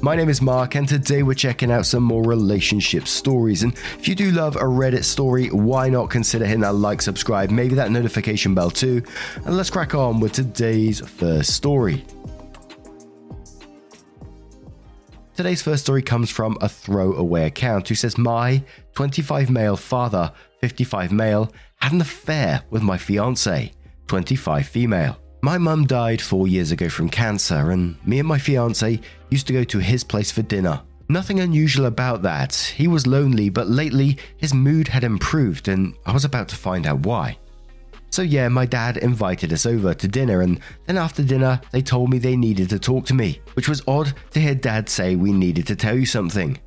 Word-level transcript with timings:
My 0.00 0.14
name 0.14 0.28
is 0.28 0.40
Mark, 0.40 0.76
and 0.76 0.88
today 0.88 1.24
we're 1.24 1.34
checking 1.34 1.72
out 1.72 1.84
some 1.84 2.04
more 2.04 2.22
relationship 2.22 3.08
stories. 3.08 3.64
And 3.64 3.72
if 3.98 4.06
you 4.06 4.14
do 4.14 4.30
love 4.30 4.54
a 4.54 4.60
Reddit 4.60 5.02
story, 5.02 5.48
why 5.48 5.88
not 5.88 6.08
consider 6.08 6.44
hitting 6.44 6.60
that 6.60 6.76
like, 6.76 7.02
subscribe, 7.02 7.50
maybe 7.50 7.74
that 7.74 7.90
notification 7.90 8.54
bell 8.54 8.70
too? 8.70 9.02
And 9.44 9.56
let's 9.56 9.70
crack 9.70 9.96
on 9.96 10.20
with 10.20 10.32
today's 10.32 11.00
first 11.00 11.52
story. 11.52 12.04
Today's 15.34 15.62
first 15.62 15.82
story 15.82 16.02
comes 16.02 16.30
from 16.30 16.56
a 16.60 16.68
throwaway 16.68 17.46
account 17.46 17.88
who 17.88 17.96
says, 17.96 18.16
My 18.16 18.62
25 18.94 19.50
male 19.50 19.76
father, 19.76 20.32
55 20.60 21.10
male, 21.10 21.52
had 21.80 21.92
an 21.92 22.00
affair 22.00 22.62
with 22.70 22.82
my 22.82 22.98
fiance, 22.98 23.72
25 24.06 24.68
female. 24.68 25.18
My 25.40 25.56
mum 25.56 25.86
died 25.86 26.20
four 26.20 26.48
years 26.48 26.72
ago 26.72 26.88
from 26.88 27.08
cancer, 27.08 27.70
and 27.70 27.96
me 28.04 28.18
and 28.18 28.26
my 28.26 28.38
fiance 28.38 29.00
used 29.30 29.46
to 29.46 29.52
go 29.52 29.62
to 29.64 29.78
his 29.78 30.02
place 30.02 30.32
for 30.32 30.42
dinner. 30.42 30.80
Nothing 31.08 31.38
unusual 31.38 31.86
about 31.86 32.22
that. 32.22 32.54
He 32.54 32.88
was 32.88 33.06
lonely, 33.06 33.48
but 33.48 33.68
lately 33.68 34.18
his 34.36 34.52
mood 34.52 34.88
had 34.88 35.04
improved, 35.04 35.68
and 35.68 35.94
I 36.04 36.12
was 36.12 36.24
about 36.24 36.48
to 36.48 36.56
find 36.56 36.86
out 36.86 37.06
why. 37.06 37.38
So, 38.10 38.22
yeah, 38.22 38.48
my 38.48 38.66
dad 38.66 38.96
invited 38.96 39.52
us 39.52 39.64
over 39.64 39.94
to 39.94 40.08
dinner, 40.08 40.42
and 40.42 40.58
then 40.86 40.98
after 40.98 41.22
dinner, 41.22 41.60
they 41.70 41.82
told 41.82 42.10
me 42.10 42.18
they 42.18 42.36
needed 42.36 42.68
to 42.70 42.78
talk 42.78 43.06
to 43.06 43.14
me, 43.14 43.40
which 43.54 43.68
was 43.68 43.82
odd 43.86 44.12
to 44.32 44.40
hear 44.40 44.56
dad 44.56 44.88
say 44.88 45.14
we 45.14 45.32
needed 45.32 45.66
to 45.68 45.76
tell 45.76 45.96
you 45.96 46.06
something. 46.06 46.58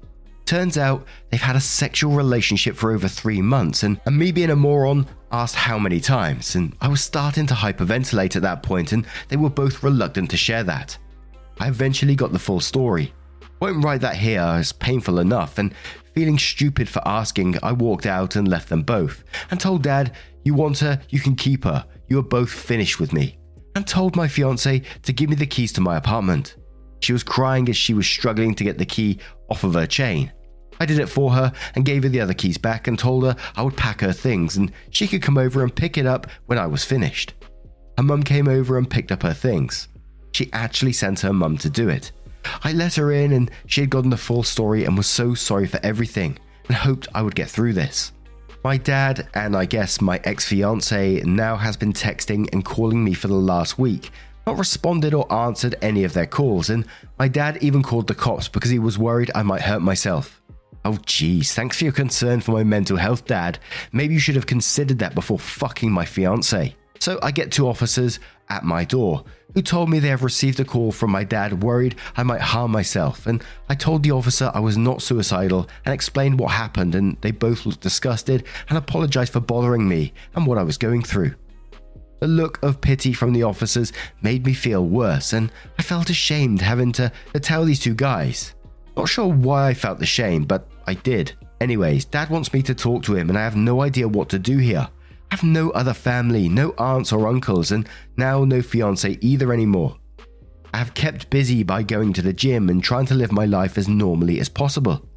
Turns 0.51 0.77
out 0.77 1.05
they've 1.29 1.39
had 1.39 1.55
a 1.55 1.61
sexual 1.61 2.11
relationship 2.11 2.75
for 2.75 2.91
over 2.91 3.07
three 3.07 3.41
months, 3.41 3.83
and, 3.83 4.01
and 4.05 4.17
me 4.17 4.33
being 4.33 4.49
a 4.49 4.55
moron 4.57 5.07
asked 5.31 5.55
how 5.55 5.79
many 5.79 6.01
times, 6.01 6.55
and 6.55 6.75
I 6.81 6.89
was 6.89 6.99
starting 6.99 7.47
to 7.47 7.53
hyperventilate 7.53 8.35
at 8.35 8.41
that 8.41 8.61
point, 8.61 8.91
and 8.91 9.05
they 9.29 9.37
were 9.37 9.49
both 9.49 9.81
reluctant 9.81 10.29
to 10.31 10.35
share 10.35 10.65
that. 10.65 10.97
I 11.61 11.69
eventually 11.69 12.15
got 12.15 12.33
the 12.33 12.37
full 12.37 12.59
story. 12.59 13.13
Won't 13.61 13.81
write 13.81 14.01
that 14.01 14.17
here 14.17 14.41
as 14.41 14.73
painful 14.73 15.19
enough, 15.19 15.57
and 15.57 15.73
feeling 16.13 16.37
stupid 16.37 16.89
for 16.89 17.01
asking, 17.07 17.55
I 17.63 17.71
walked 17.71 18.05
out 18.05 18.35
and 18.35 18.45
left 18.45 18.67
them 18.67 18.83
both, 18.83 19.23
and 19.51 19.57
told 19.57 19.83
Dad, 19.83 20.17
You 20.43 20.53
want 20.53 20.79
her, 20.79 20.99
you 21.11 21.21
can 21.21 21.37
keep 21.37 21.63
her, 21.63 21.85
you 22.09 22.19
are 22.19 22.23
both 22.23 22.51
finished 22.51 22.99
with 22.99 23.13
me, 23.13 23.37
and 23.73 23.87
told 23.87 24.17
my 24.17 24.27
fiance 24.27 24.81
to 25.03 25.13
give 25.13 25.29
me 25.29 25.37
the 25.37 25.45
keys 25.45 25.71
to 25.71 25.79
my 25.79 25.95
apartment. 25.95 26.57
She 26.99 27.13
was 27.13 27.23
crying 27.23 27.69
as 27.69 27.77
she 27.77 27.93
was 27.93 28.05
struggling 28.05 28.53
to 28.55 28.65
get 28.65 28.77
the 28.77 28.85
key 28.85 29.19
off 29.49 29.63
of 29.63 29.75
her 29.75 29.87
chain. 29.87 30.33
I 30.81 30.85
did 30.85 30.97
it 30.97 31.09
for 31.09 31.31
her 31.33 31.53
and 31.75 31.85
gave 31.85 32.01
her 32.01 32.09
the 32.09 32.21
other 32.21 32.33
keys 32.33 32.57
back 32.57 32.87
and 32.87 32.97
told 32.97 33.23
her 33.23 33.35
I 33.55 33.61
would 33.61 33.77
pack 33.77 34.01
her 34.01 34.11
things 34.11 34.57
and 34.57 34.71
she 34.89 35.07
could 35.07 35.21
come 35.21 35.37
over 35.37 35.61
and 35.61 35.75
pick 35.75 35.95
it 35.95 36.07
up 36.07 36.25
when 36.47 36.57
I 36.57 36.65
was 36.65 36.83
finished. 36.83 37.35
Her 37.97 38.03
mum 38.03 38.23
came 38.23 38.47
over 38.47 38.79
and 38.79 38.89
picked 38.89 39.11
up 39.11 39.21
her 39.21 39.33
things. 39.35 39.89
She 40.31 40.49
actually 40.53 40.93
sent 40.93 41.19
her 41.19 41.33
mum 41.33 41.59
to 41.59 41.69
do 41.69 41.87
it. 41.87 42.11
I 42.63 42.73
let 42.73 42.95
her 42.95 43.11
in 43.11 43.33
and 43.33 43.51
she 43.67 43.81
had 43.81 43.91
gotten 43.91 44.09
the 44.09 44.17
full 44.17 44.41
story 44.41 44.85
and 44.85 44.97
was 44.97 45.05
so 45.05 45.35
sorry 45.35 45.67
for 45.67 45.79
everything 45.83 46.39
and 46.67 46.75
hoped 46.75 47.07
I 47.13 47.21
would 47.21 47.35
get 47.35 47.47
through 47.47 47.73
this. 47.73 48.11
My 48.63 48.77
dad, 48.77 49.27
and 49.35 49.55
I 49.55 49.65
guess 49.65 50.01
my 50.01 50.19
ex 50.23 50.45
fiance, 50.45 51.21
now 51.21 51.57
has 51.57 51.77
been 51.77 51.93
texting 51.93 52.51
and 52.53 52.65
calling 52.65 53.03
me 53.03 53.13
for 53.13 53.27
the 53.27 53.35
last 53.35 53.77
week, 53.77 54.09
not 54.47 54.57
responded 54.57 55.13
or 55.13 55.31
answered 55.31 55.75
any 55.83 56.05
of 56.05 56.13
their 56.13 56.25
calls, 56.25 56.71
and 56.71 56.85
my 57.19 57.27
dad 57.27 57.59
even 57.61 57.83
called 57.83 58.07
the 58.07 58.15
cops 58.15 58.47
because 58.47 58.71
he 58.71 58.79
was 58.79 58.97
worried 58.97 59.29
I 59.35 59.43
might 59.43 59.61
hurt 59.61 59.83
myself. 59.83 60.40
Oh, 60.83 60.97
geez, 61.05 61.53
thanks 61.53 61.77
for 61.77 61.83
your 61.83 61.93
concern 61.93 62.41
for 62.41 62.51
my 62.51 62.63
mental 62.63 62.97
health, 62.97 63.25
Dad. 63.25 63.59
Maybe 63.91 64.15
you 64.15 64.19
should 64.19 64.35
have 64.35 64.47
considered 64.47 64.99
that 64.99 65.13
before 65.13 65.37
fucking 65.37 65.91
my 65.91 66.05
fiance. 66.05 66.75
So 66.99 67.19
I 67.21 67.31
get 67.31 67.51
two 67.51 67.67
officers 67.67 68.19
at 68.49 68.63
my 68.63 68.83
door 68.83 69.23
who 69.53 69.61
told 69.61 69.89
me 69.89 69.99
they 69.99 70.07
have 70.07 70.23
received 70.23 70.59
a 70.59 70.65
call 70.65 70.91
from 70.91 71.11
my 71.11 71.23
dad 71.23 71.63
worried 71.63 71.95
I 72.15 72.23
might 72.23 72.41
harm 72.41 72.71
myself, 72.71 73.27
and 73.27 73.43
I 73.69 73.75
told 73.75 74.03
the 74.03 74.11
officer 74.11 74.51
I 74.53 74.59
was 74.59 74.77
not 74.77 75.01
suicidal 75.01 75.67
and 75.85 75.93
explained 75.93 76.39
what 76.39 76.51
happened, 76.51 76.95
and 76.95 77.17
they 77.21 77.31
both 77.31 77.65
looked 77.65 77.81
disgusted 77.81 78.45
and 78.69 78.77
apologized 78.77 79.33
for 79.33 79.39
bothering 79.39 79.87
me 79.87 80.13
and 80.35 80.45
what 80.45 80.57
I 80.57 80.63
was 80.63 80.77
going 80.77 81.03
through. 81.03 81.35
The 82.19 82.27
look 82.27 82.61
of 82.63 82.81
pity 82.81 83.13
from 83.13 83.33
the 83.33 83.43
officers 83.43 83.91
made 84.21 84.45
me 84.45 84.53
feel 84.53 84.85
worse, 84.85 85.33
and 85.33 85.51
I 85.79 85.81
felt 85.81 86.09
ashamed 86.09 86.61
having 86.61 86.91
to, 86.93 87.11
to 87.33 87.39
tell 87.39 87.65
these 87.65 87.79
two 87.79 87.95
guys. 87.95 88.53
Not 88.95 89.09
sure 89.09 89.27
why 89.27 89.69
I 89.69 89.73
felt 89.73 89.99
the 89.99 90.05
shame, 90.05 90.43
but 90.43 90.67
I 90.85 90.95
did. 90.95 91.33
Anyways, 91.59 92.05
dad 92.05 92.29
wants 92.29 92.53
me 92.53 92.61
to 92.63 92.75
talk 92.75 93.03
to 93.03 93.15
him, 93.15 93.29
and 93.29 93.37
I 93.37 93.43
have 93.43 93.55
no 93.55 93.81
idea 93.81 94.07
what 94.07 94.29
to 94.29 94.39
do 94.39 94.57
here. 94.57 94.87
I 95.31 95.35
have 95.35 95.43
no 95.43 95.69
other 95.71 95.93
family, 95.93 96.49
no 96.49 96.73
aunts 96.77 97.13
or 97.13 97.27
uncles, 97.27 97.71
and 97.71 97.87
now 98.17 98.43
no 98.43 98.61
fiance 98.61 99.17
either 99.21 99.53
anymore. 99.53 99.97
I 100.73 100.77
have 100.77 100.93
kept 100.93 101.29
busy 101.29 101.63
by 101.63 101.83
going 101.83 102.13
to 102.13 102.21
the 102.21 102.33
gym 102.33 102.69
and 102.69 102.83
trying 102.83 103.05
to 103.07 103.13
live 103.13 103.31
my 103.31 103.45
life 103.45 103.77
as 103.77 103.87
normally 103.87 104.39
as 104.39 104.49
possible. 104.49 105.07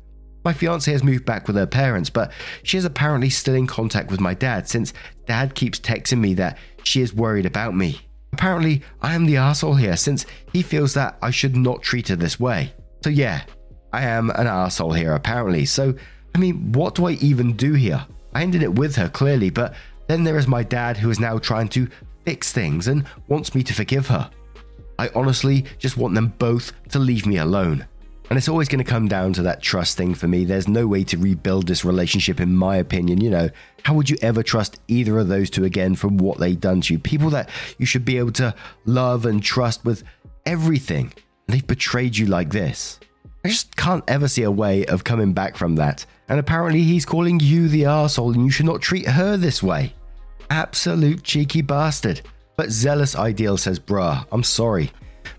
My 0.44 0.52
fiance 0.52 0.92
has 0.92 1.02
moved 1.02 1.24
back 1.24 1.46
with 1.46 1.56
her 1.56 1.66
parents, 1.66 2.10
but 2.10 2.32
she 2.62 2.76
is 2.76 2.84
apparently 2.84 3.30
still 3.30 3.54
in 3.54 3.66
contact 3.66 4.10
with 4.10 4.20
my 4.20 4.34
dad 4.34 4.68
since 4.68 4.92
dad 5.26 5.54
keeps 5.54 5.80
texting 5.80 6.20
me 6.20 6.34
that 6.34 6.58
she 6.82 7.00
is 7.00 7.14
worried 7.14 7.46
about 7.46 7.74
me. 7.74 8.00
Apparently, 8.32 8.82
I 9.00 9.14
am 9.14 9.26
the 9.26 9.38
asshole 9.38 9.76
here 9.76 9.96
since 9.96 10.26
he 10.52 10.62
feels 10.62 10.92
that 10.94 11.16
I 11.22 11.30
should 11.30 11.56
not 11.56 11.82
treat 11.82 12.08
her 12.08 12.16
this 12.16 12.38
way. 12.38 12.74
So, 13.02 13.10
yeah, 13.10 13.44
I 13.94 14.03
am 14.03 14.31
an 14.31 14.49
asshole 14.49 14.93
here 14.93 15.15
apparently. 15.15 15.65
So, 15.66 15.94
I 16.34 16.38
mean, 16.38 16.72
what 16.72 16.97
do 16.97 17.06
I 17.06 17.12
even 17.12 17.53
do 17.55 17.75
here? 17.75 18.05
I 18.34 18.43
ended 18.43 18.65
it 18.65 18.75
with 18.75 18.97
her 18.97 19.09
clearly, 19.09 19.50
but 19.50 19.75
then 20.09 20.25
there 20.25 20.37
is 20.37 20.49
my 20.49 20.65
dad 20.65 20.97
who 20.97 21.10
is 21.10 21.21
now 21.21 21.38
trying 21.38 21.69
to 21.69 21.88
fix 22.25 22.50
things 22.50 22.88
and 22.88 23.06
wants 23.28 23.55
me 23.55 23.62
to 23.62 23.72
forgive 23.72 24.09
her. 24.09 24.28
I 24.99 25.10
honestly 25.15 25.65
just 25.78 25.97
want 25.97 26.16
them 26.16 26.34
both 26.38 26.72
to 26.88 26.99
leave 26.99 27.25
me 27.25 27.37
alone. 27.37 27.87
And 28.31 28.37
it's 28.37 28.49
always 28.49 28.69
going 28.69 28.82
to 28.84 28.91
come 28.91 29.06
down 29.06 29.32
to 29.34 29.43
that 29.43 29.62
trust 29.62 29.97
thing 29.97 30.12
for 30.15 30.26
me. 30.26 30.44
There's 30.44 30.66
no 30.66 30.88
way 30.88 31.05
to 31.05 31.16
rebuild 31.16 31.69
this 31.69 31.84
relationship, 31.84 32.41
in 32.41 32.56
my 32.56 32.78
opinion. 32.78 33.21
You 33.21 33.31
know, 33.31 33.50
how 33.84 33.94
would 33.94 34.11
you 34.11 34.16
ever 34.22 34.43
trust 34.43 34.81
either 34.88 35.21
of 35.21 35.28
those 35.28 35.50
two 35.50 35.62
again 35.62 35.94
from 35.94 36.16
what 36.16 36.38
they've 36.38 36.59
done 36.59 36.81
to 36.81 36.94
you? 36.94 36.99
People 36.99 37.31
that 37.31 37.49
you 37.78 37.87
should 37.87 38.05
be 38.05 38.19
able 38.19 38.32
to 38.32 38.56
love 38.87 39.25
and 39.25 39.41
trust 39.41 39.84
with 39.84 40.03
everything. 40.47 41.12
And 41.47 41.55
they've 41.55 41.66
betrayed 41.66 42.16
you 42.16 42.26
like 42.26 42.50
this. 42.50 42.99
I 43.44 43.49
just 43.49 43.77
can't 43.77 44.05
ever 44.09 44.27
see 44.27 44.44
a 44.44 44.50
way 44.50 44.87
of 44.87 45.05
coming 45.05 45.34
back 45.34 45.56
from 45.56 45.77
that. 45.77 46.06
And 46.28 46.41
apparently, 46.41 46.82
he's 46.82 47.05
calling 47.05 47.38
you 47.41 47.69
the 47.69 47.84
asshole, 47.84 48.32
and 48.32 48.44
you 48.44 48.50
should 48.50 48.65
not 48.65 48.81
treat 48.81 49.06
her 49.06 49.37
this 49.37 49.62
way. 49.62 49.93
Absolute 50.49 51.22
cheeky 51.22 51.60
bastard. 51.60 52.22
But 52.56 52.71
Zealous 52.71 53.15
Ideal 53.15 53.59
says, 53.59 53.78
bruh, 53.78 54.25
I'm 54.32 54.44
sorry. 54.44 54.93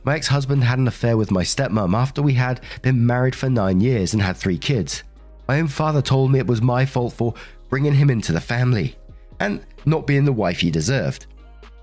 My 0.03 0.15
ex 0.15 0.27
husband 0.27 0.63
had 0.63 0.77
an 0.77 0.87
affair 0.87 1.17
with 1.17 1.31
my 1.31 1.41
stepmom 1.41 1.95
after 1.95 2.21
we 2.21 2.33
had 2.33 2.61
been 2.83 3.05
married 3.05 3.35
for 3.35 3.49
nine 3.49 3.79
years 3.79 4.13
and 4.13 4.21
had 4.21 4.37
three 4.37 4.57
kids. 4.57 5.03
My 5.47 5.59
own 5.59 5.67
father 5.67 6.01
told 6.01 6.31
me 6.31 6.39
it 6.39 6.47
was 6.47 6.61
my 6.61 6.85
fault 6.85 7.13
for 7.13 7.33
bringing 7.69 7.93
him 7.93 8.11
into 8.11 8.31
the 8.31 8.41
family 8.41 8.95
and 9.39 9.65
not 9.85 10.05
being 10.05 10.25
the 10.25 10.31
wife 10.31 10.59
he 10.59 10.69
deserved. 10.69 11.25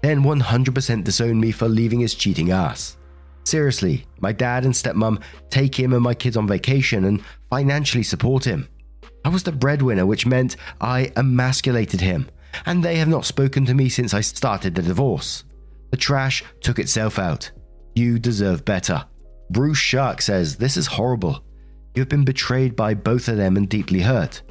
Then 0.02 0.22
100% 0.22 1.04
disowned 1.04 1.40
me 1.40 1.50
for 1.50 1.68
leaving 1.68 2.00
his 2.00 2.14
cheating 2.14 2.50
ass. 2.50 2.96
Seriously, 3.44 4.06
my 4.20 4.32
dad 4.32 4.64
and 4.64 4.74
stepmom 4.74 5.22
take 5.50 5.78
him 5.78 5.92
and 5.92 6.02
my 6.02 6.14
kids 6.14 6.36
on 6.36 6.46
vacation 6.46 7.04
and 7.04 7.22
financially 7.50 8.02
support 8.02 8.44
him. 8.44 8.68
I 9.24 9.28
was 9.28 9.42
the 9.42 9.52
breadwinner, 9.52 10.06
which 10.06 10.26
meant 10.26 10.56
I 10.80 11.12
emasculated 11.16 12.00
him, 12.00 12.28
and 12.66 12.82
they 12.82 12.96
have 12.96 13.08
not 13.08 13.24
spoken 13.24 13.64
to 13.66 13.74
me 13.74 13.88
since 13.88 14.14
I 14.14 14.20
started 14.20 14.74
the 14.74 14.82
divorce. 14.82 15.44
The 15.90 15.96
trash 15.96 16.42
took 16.60 16.78
itself 16.78 17.18
out. 17.18 17.50
You 17.94 18.18
deserve 18.18 18.64
better. 18.64 19.04
Bruce 19.50 19.78
Shark 19.78 20.22
says, 20.22 20.56
This 20.56 20.76
is 20.76 20.86
horrible. 20.86 21.44
You 21.94 22.00
have 22.00 22.08
been 22.08 22.24
betrayed 22.24 22.74
by 22.74 22.94
both 22.94 23.28
of 23.28 23.36
them 23.36 23.56
and 23.56 23.68
deeply 23.68 24.00
hurt. 24.00 24.42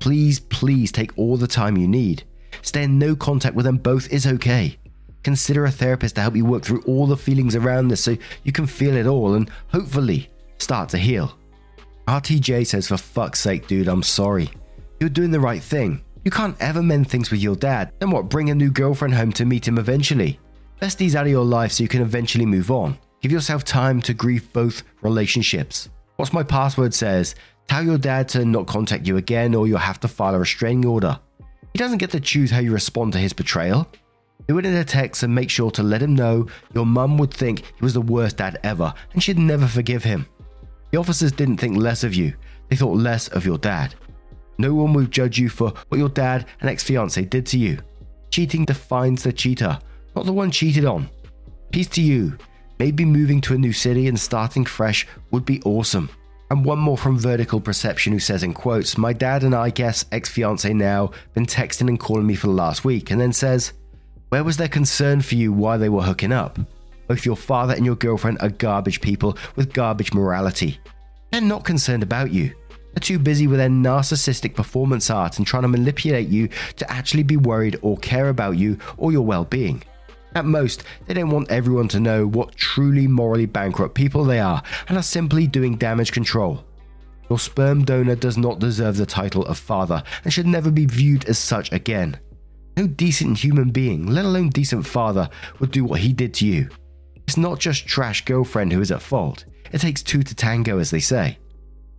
Please, 0.00 0.40
please 0.40 0.90
take 0.90 1.16
all 1.16 1.36
the 1.36 1.46
time 1.46 1.76
you 1.76 1.86
need. 1.86 2.24
Stay 2.62 2.82
in 2.82 2.98
no 2.98 3.14
contact 3.14 3.54
with 3.54 3.64
them 3.64 3.76
both 3.76 4.12
is 4.12 4.26
okay. 4.26 4.77
Consider 5.22 5.64
a 5.64 5.70
therapist 5.70 6.14
to 6.14 6.20
help 6.20 6.36
you 6.36 6.44
work 6.44 6.64
through 6.64 6.82
all 6.82 7.06
the 7.06 7.16
feelings 7.16 7.56
around 7.56 7.88
this 7.88 8.04
so 8.04 8.16
you 8.44 8.52
can 8.52 8.66
feel 8.66 8.96
it 8.96 9.06
all 9.06 9.34
and 9.34 9.50
hopefully 9.68 10.30
start 10.58 10.88
to 10.90 10.98
heal. 10.98 11.36
RTJ 12.06 12.66
says, 12.66 12.88
For 12.88 12.96
fuck's 12.96 13.40
sake, 13.40 13.66
dude, 13.66 13.88
I'm 13.88 14.02
sorry. 14.02 14.50
You're 15.00 15.10
doing 15.10 15.30
the 15.30 15.40
right 15.40 15.62
thing. 15.62 16.02
You 16.24 16.30
can't 16.30 16.56
ever 16.60 16.82
mend 16.82 17.08
things 17.10 17.30
with 17.30 17.40
your 17.40 17.56
dad, 17.56 17.92
then 17.98 18.10
what, 18.10 18.28
bring 18.28 18.50
a 18.50 18.54
new 18.54 18.70
girlfriend 18.70 19.14
home 19.14 19.32
to 19.32 19.44
meet 19.44 19.66
him 19.66 19.78
eventually? 19.78 20.38
Best 20.80 20.98
these 20.98 21.16
out 21.16 21.26
of 21.26 21.32
your 21.32 21.44
life 21.44 21.72
so 21.72 21.82
you 21.82 21.88
can 21.88 22.02
eventually 22.02 22.46
move 22.46 22.70
on. 22.70 22.98
Give 23.20 23.32
yourself 23.32 23.64
time 23.64 24.00
to 24.02 24.14
grieve 24.14 24.52
both 24.52 24.82
relationships. 25.02 25.88
What's 26.16 26.32
my 26.32 26.42
password 26.42 26.94
says, 26.94 27.34
tell 27.66 27.82
your 27.82 27.98
dad 27.98 28.28
to 28.30 28.44
not 28.44 28.66
contact 28.66 29.06
you 29.06 29.16
again 29.16 29.54
or 29.54 29.66
you'll 29.66 29.78
have 29.78 30.00
to 30.00 30.08
file 30.08 30.34
a 30.34 30.38
restraining 30.38 30.86
order. 30.86 31.18
He 31.72 31.78
doesn't 31.78 31.98
get 31.98 32.10
to 32.12 32.20
choose 32.20 32.50
how 32.50 32.60
you 32.60 32.72
respond 32.72 33.12
to 33.12 33.18
his 33.18 33.32
betrayal. 33.32 33.88
Do 34.48 34.56
it 34.56 34.64
in 34.64 34.74
a 34.74 34.84
text 34.84 35.22
and 35.22 35.34
make 35.34 35.50
sure 35.50 35.70
to 35.72 35.82
let 35.82 36.02
him 36.02 36.14
know 36.14 36.46
your 36.74 36.86
mum 36.86 37.18
would 37.18 37.32
think 37.32 37.60
he 37.60 37.82
was 37.82 37.92
the 37.92 38.00
worst 38.00 38.38
dad 38.38 38.58
ever 38.64 38.94
and 39.12 39.22
she'd 39.22 39.38
never 39.38 39.66
forgive 39.66 40.02
him. 40.02 40.26
The 40.90 40.98
officers 40.98 41.32
didn't 41.32 41.58
think 41.58 41.76
less 41.76 42.02
of 42.02 42.14
you, 42.14 42.32
they 42.70 42.76
thought 42.76 42.96
less 42.96 43.28
of 43.28 43.44
your 43.44 43.58
dad. 43.58 43.94
No 44.56 44.72
one 44.74 44.94
will 44.94 45.04
judge 45.04 45.38
you 45.38 45.50
for 45.50 45.74
what 45.88 45.98
your 45.98 46.08
dad 46.08 46.46
and 46.60 46.70
ex 46.70 46.82
fiance 46.82 47.22
did 47.26 47.44
to 47.46 47.58
you. 47.58 47.78
Cheating 48.30 48.64
defines 48.64 49.22
the 49.22 49.34
cheater, 49.34 49.78
not 50.16 50.24
the 50.24 50.32
one 50.32 50.50
cheated 50.50 50.86
on. 50.86 51.10
Peace 51.70 51.88
to 51.88 52.02
you. 52.02 52.38
Maybe 52.78 53.04
moving 53.04 53.42
to 53.42 53.54
a 53.54 53.58
new 53.58 53.72
city 53.72 54.08
and 54.08 54.18
starting 54.18 54.64
fresh 54.64 55.06
would 55.30 55.44
be 55.44 55.60
awesome. 55.62 56.08
And 56.50 56.64
one 56.64 56.78
more 56.78 56.96
from 56.96 57.18
Vertical 57.18 57.60
Perception 57.60 58.14
who 58.14 58.18
says 58.18 58.42
in 58.42 58.54
quotes, 58.54 58.96
My 58.96 59.12
dad 59.12 59.42
and 59.42 59.54
I 59.54 59.68
guess 59.68 60.06
ex 60.10 60.30
fiance 60.30 60.72
now 60.72 61.10
been 61.34 61.44
texting 61.44 61.88
and 61.88 62.00
calling 62.00 62.26
me 62.26 62.34
for 62.34 62.46
the 62.46 62.54
last 62.54 62.84
week, 62.84 63.10
and 63.10 63.20
then 63.20 63.32
says, 63.34 63.74
Where 64.28 64.44
was 64.44 64.58
their 64.58 64.68
concern 64.68 65.22
for 65.22 65.36
you 65.36 65.52
while 65.52 65.78
they 65.78 65.88
were 65.88 66.02
hooking 66.02 66.32
up? 66.32 66.58
Both 67.06 67.24
your 67.24 67.36
father 67.36 67.74
and 67.74 67.86
your 67.86 67.96
girlfriend 67.96 68.38
are 68.40 68.50
garbage 68.50 69.00
people 69.00 69.38
with 69.56 69.72
garbage 69.72 70.12
morality. 70.12 70.78
They're 71.30 71.40
not 71.40 71.64
concerned 71.64 72.02
about 72.02 72.30
you. 72.30 72.54
They're 72.92 73.00
too 73.00 73.18
busy 73.18 73.46
with 73.46 73.58
their 73.58 73.70
narcissistic 73.70 74.54
performance 74.54 75.08
art 75.08 75.38
and 75.38 75.46
trying 75.46 75.62
to 75.62 75.68
manipulate 75.68 76.28
you 76.28 76.48
to 76.76 76.90
actually 76.90 77.22
be 77.22 77.38
worried 77.38 77.78
or 77.80 77.96
care 77.98 78.28
about 78.28 78.58
you 78.58 78.78
or 78.98 79.12
your 79.12 79.24
well 79.24 79.44
being. 79.44 79.82
At 80.34 80.44
most, 80.44 80.84
they 81.06 81.14
don't 81.14 81.30
want 81.30 81.50
everyone 81.50 81.88
to 81.88 82.00
know 82.00 82.26
what 82.26 82.54
truly 82.54 83.06
morally 83.06 83.46
bankrupt 83.46 83.94
people 83.94 84.24
they 84.24 84.40
are 84.40 84.62
and 84.88 84.98
are 84.98 85.02
simply 85.02 85.46
doing 85.46 85.76
damage 85.76 86.12
control. 86.12 86.64
Your 87.30 87.38
sperm 87.38 87.82
donor 87.82 88.14
does 88.14 88.36
not 88.36 88.58
deserve 88.58 88.98
the 88.98 89.06
title 89.06 89.46
of 89.46 89.58
father 89.58 90.02
and 90.24 90.32
should 90.32 90.46
never 90.46 90.70
be 90.70 90.84
viewed 90.84 91.24
as 91.24 91.38
such 91.38 91.72
again. 91.72 92.18
No 92.78 92.86
decent 92.86 93.38
human 93.38 93.70
being, 93.70 94.06
let 94.06 94.24
alone 94.24 94.50
decent 94.50 94.86
father, 94.86 95.28
would 95.58 95.72
do 95.72 95.82
what 95.84 95.98
he 95.98 96.12
did 96.12 96.32
to 96.34 96.46
you. 96.46 96.68
It's 97.26 97.36
not 97.36 97.58
just 97.58 97.88
trash 97.88 98.24
girlfriend 98.24 98.72
who 98.72 98.80
is 98.80 98.92
at 98.92 99.02
fault. 99.02 99.46
It 99.72 99.80
takes 99.80 100.00
two 100.00 100.22
to 100.22 100.32
tango, 100.32 100.78
as 100.78 100.92
they 100.92 101.00
say. 101.00 101.38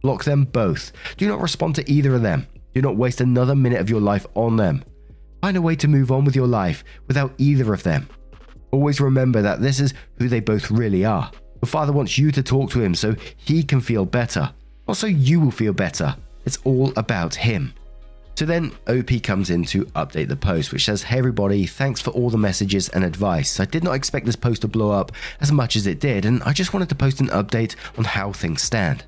Block 0.02 0.24
them 0.24 0.46
both. 0.46 0.94
Do 1.18 1.28
not 1.28 1.42
respond 1.42 1.76
to 1.76 1.92
either 1.92 2.16
of 2.16 2.22
them. 2.22 2.48
Do 2.74 2.81
not 2.81 2.96
waste 2.96 3.20
another 3.20 3.56
minute 3.56 3.81
of 3.81 3.90
your 3.90 4.00
life 4.00 4.26
on 4.36 4.56
them. 4.56 4.86
Find 5.42 5.58
a 5.58 5.62
way 5.62 5.76
to 5.76 5.90
move 5.90 6.14
on 6.14 6.24
with 6.24 6.34
your 6.34 6.48
life 6.48 6.86
without 7.08 7.34
either 7.38 7.74
of 7.74 7.84
them. 7.84 8.08
Always 8.72 9.02
remember 9.02 9.42
that 9.42 9.60
this 9.60 9.82
is 9.82 9.94
who 10.18 10.30
they 10.30 10.40
both 10.40 10.72
really 10.72 11.04
are. 11.04 11.30
Your 11.62 11.68
father 11.68 11.92
wants 11.92 12.18
you 12.18 12.32
to 12.32 12.42
talk 12.42 12.72
to 12.72 12.82
him 12.82 12.96
so 12.96 13.18
he 13.36 13.64
can 13.64 13.82
feel 13.82 14.06
better. 14.06 14.50
Also, 14.88 15.08
you 15.08 15.42
will 15.42 15.52
feel 15.52 15.74
better. 15.74 16.16
It's 16.46 16.60
all 16.64 16.94
about 16.96 17.36
him. 17.36 17.74
So 18.39 18.45
then 18.45 18.71
OP 18.88 19.21
comes 19.21 19.50
in 19.50 19.65
to 19.65 19.83
update 19.88 20.30
the 20.30 20.38
post, 20.38 20.71
which 20.71 20.86
says, 20.86 21.03
Hey 21.03 21.18
everybody, 21.18 21.65
thanks 21.65 22.00
for 22.00 22.12
all 22.12 22.30
the 22.30 22.38
messages 22.38 22.88
and 22.88 23.03
advice. 23.03 23.59
I 23.59 23.65
did 23.65 23.83
not 23.83 23.95
expect 23.95 24.25
this 24.25 24.38
post 24.38 24.62
to 24.62 24.69
blow 24.69 24.91
up 24.91 25.12
as 25.41 25.51
much 25.51 25.75
as 25.75 25.86
it 25.88 26.00
did, 26.00 26.24
and 26.24 26.41
I 26.44 26.53
just 26.53 26.74
wanted 26.74 26.88
to 26.88 26.95
post 26.95 27.19
an 27.19 27.27
update 27.27 27.75
on 27.97 28.06
how 28.06 28.31
things 28.31 28.62
stand. 28.62 29.03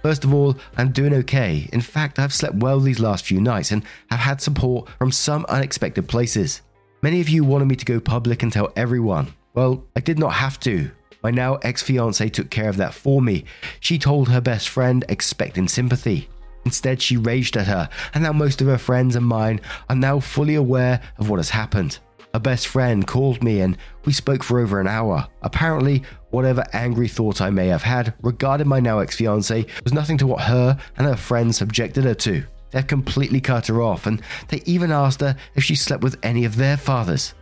First 0.00 0.24
of 0.24 0.32
all, 0.32 0.56
I'm 0.78 0.92
doing 0.92 1.12
okay. 1.12 1.68
In 1.74 1.82
fact, 1.82 2.18
I've 2.18 2.32
slept 2.32 2.54
well 2.54 2.80
these 2.80 3.00
last 3.00 3.26
few 3.26 3.38
nights 3.38 3.70
and 3.70 3.84
have 4.08 4.20
had 4.20 4.40
support 4.40 4.88
from 4.98 5.12
some 5.12 5.44
unexpected 5.50 6.08
places. 6.08 6.62
Many 7.02 7.20
of 7.20 7.28
you 7.28 7.44
wanted 7.44 7.68
me 7.68 7.76
to 7.76 7.84
go 7.84 8.00
public 8.00 8.42
and 8.42 8.50
tell 8.50 8.72
everyone. 8.76 9.34
Well, 9.52 9.84
I 9.94 10.00
did 10.00 10.18
not 10.18 10.32
have 10.32 10.58
to. 10.60 10.90
My 11.22 11.30
now 11.30 11.56
ex 11.56 11.82
fiance 11.82 12.30
took 12.30 12.48
care 12.48 12.70
of 12.70 12.78
that 12.78 12.94
for 12.94 13.20
me. 13.20 13.44
She 13.80 13.98
told 13.98 14.30
her 14.30 14.40
best 14.40 14.70
friend, 14.70 15.04
expecting 15.10 15.68
sympathy. 15.68 16.30
Instead, 16.64 17.00
she 17.00 17.16
raged 17.16 17.56
at 17.56 17.66
her, 17.66 17.88
and 18.14 18.24
now 18.24 18.32
most 18.32 18.60
of 18.60 18.66
her 18.66 18.78
friends 18.78 19.16
and 19.16 19.26
mine 19.26 19.60
are 19.88 19.96
now 19.96 20.20
fully 20.20 20.54
aware 20.54 21.00
of 21.18 21.28
what 21.28 21.38
has 21.38 21.50
happened. 21.50 21.98
Her 22.34 22.40
best 22.40 22.66
friend 22.66 23.06
called 23.06 23.44
me 23.44 23.60
and 23.60 23.78
we 24.04 24.12
spoke 24.12 24.42
for 24.42 24.58
over 24.58 24.80
an 24.80 24.88
hour. 24.88 25.28
Apparently, 25.42 26.02
whatever 26.30 26.64
angry 26.72 27.06
thoughts 27.06 27.40
I 27.40 27.50
may 27.50 27.68
have 27.68 27.84
had 27.84 28.12
regarding 28.22 28.66
my 28.66 28.80
now 28.80 28.98
ex 28.98 29.14
fiance 29.14 29.66
was 29.84 29.92
nothing 29.92 30.18
to 30.18 30.26
what 30.26 30.40
her 30.40 30.76
and 30.96 31.06
her 31.06 31.16
friends 31.16 31.58
subjected 31.58 32.02
her 32.02 32.14
to. 32.14 32.42
They 32.72 32.78
have 32.80 32.88
completely 32.88 33.40
cut 33.40 33.68
her 33.68 33.80
off, 33.80 34.06
and 34.06 34.20
they 34.48 34.62
even 34.64 34.90
asked 34.90 35.20
her 35.20 35.36
if 35.54 35.62
she 35.62 35.76
slept 35.76 36.02
with 36.02 36.18
any 36.24 36.44
of 36.44 36.56
their 36.56 36.76
fathers. 36.76 37.34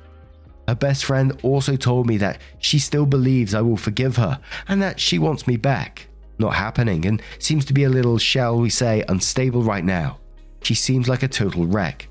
Her 0.69 0.74
best 0.74 1.06
friend 1.06 1.40
also 1.42 1.74
told 1.74 2.06
me 2.06 2.19
that 2.19 2.38
she 2.58 2.78
still 2.78 3.06
believes 3.06 3.54
I 3.54 3.62
will 3.62 3.78
forgive 3.78 4.16
her 4.16 4.40
and 4.69 4.82
that 4.82 5.00
she 5.00 5.19
wants 5.19 5.46
me 5.46 5.56
back 5.56 6.08
not 6.43 6.55
happening 6.55 7.06
and 7.06 7.23
seems 7.39 7.65
to 7.65 7.73
be 7.73 7.85
a 7.85 7.89
little, 7.89 8.19
shall 8.19 8.59
we 8.59 8.69
say, 8.69 9.03
unstable 9.09 9.62
right 9.62 9.85
now. 9.85 10.19
She 10.62 10.75
seems 10.75 11.09
like 11.09 11.23
a 11.23 11.29
total 11.29 11.67
wreck. 11.67 12.09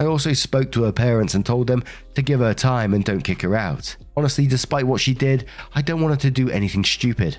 I 0.00 0.06
also 0.06 0.32
spoke 0.32 0.72
to 0.72 0.84
her 0.84 0.92
parents 0.92 1.34
and 1.34 1.44
told 1.44 1.66
them 1.66 1.84
to 2.14 2.22
give 2.22 2.40
her 2.40 2.54
time 2.54 2.94
and 2.94 3.04
don't 3.04 3.20
kick 3.22 3.42
her 3.42 3.56
out. 3.56 3.96
Honestly, 4.16 4.46
despite 4.46 4.86
what 4.86 5.00
she 5.00 5.12
did, 5.12 5.46
I 5.74 5.82
don't 5.82 6.00
want 6.00 6.14
her 6.14 6.20
to 6.20 6.30
do 6.30 6.48
anything 6.50 6.84
stupid. 6.84 7.36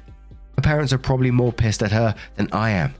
Her 0.57 0.61
parents 0.61 0.91
are 0.91 0.97
probably 0.97 1.31
more 1.31 1.53
pissed 1.53 1.81
at 1.81 1.93
her 1.93 2.13
than 2.35 2.49
I 2.51 2.71
am. 2.71 2.93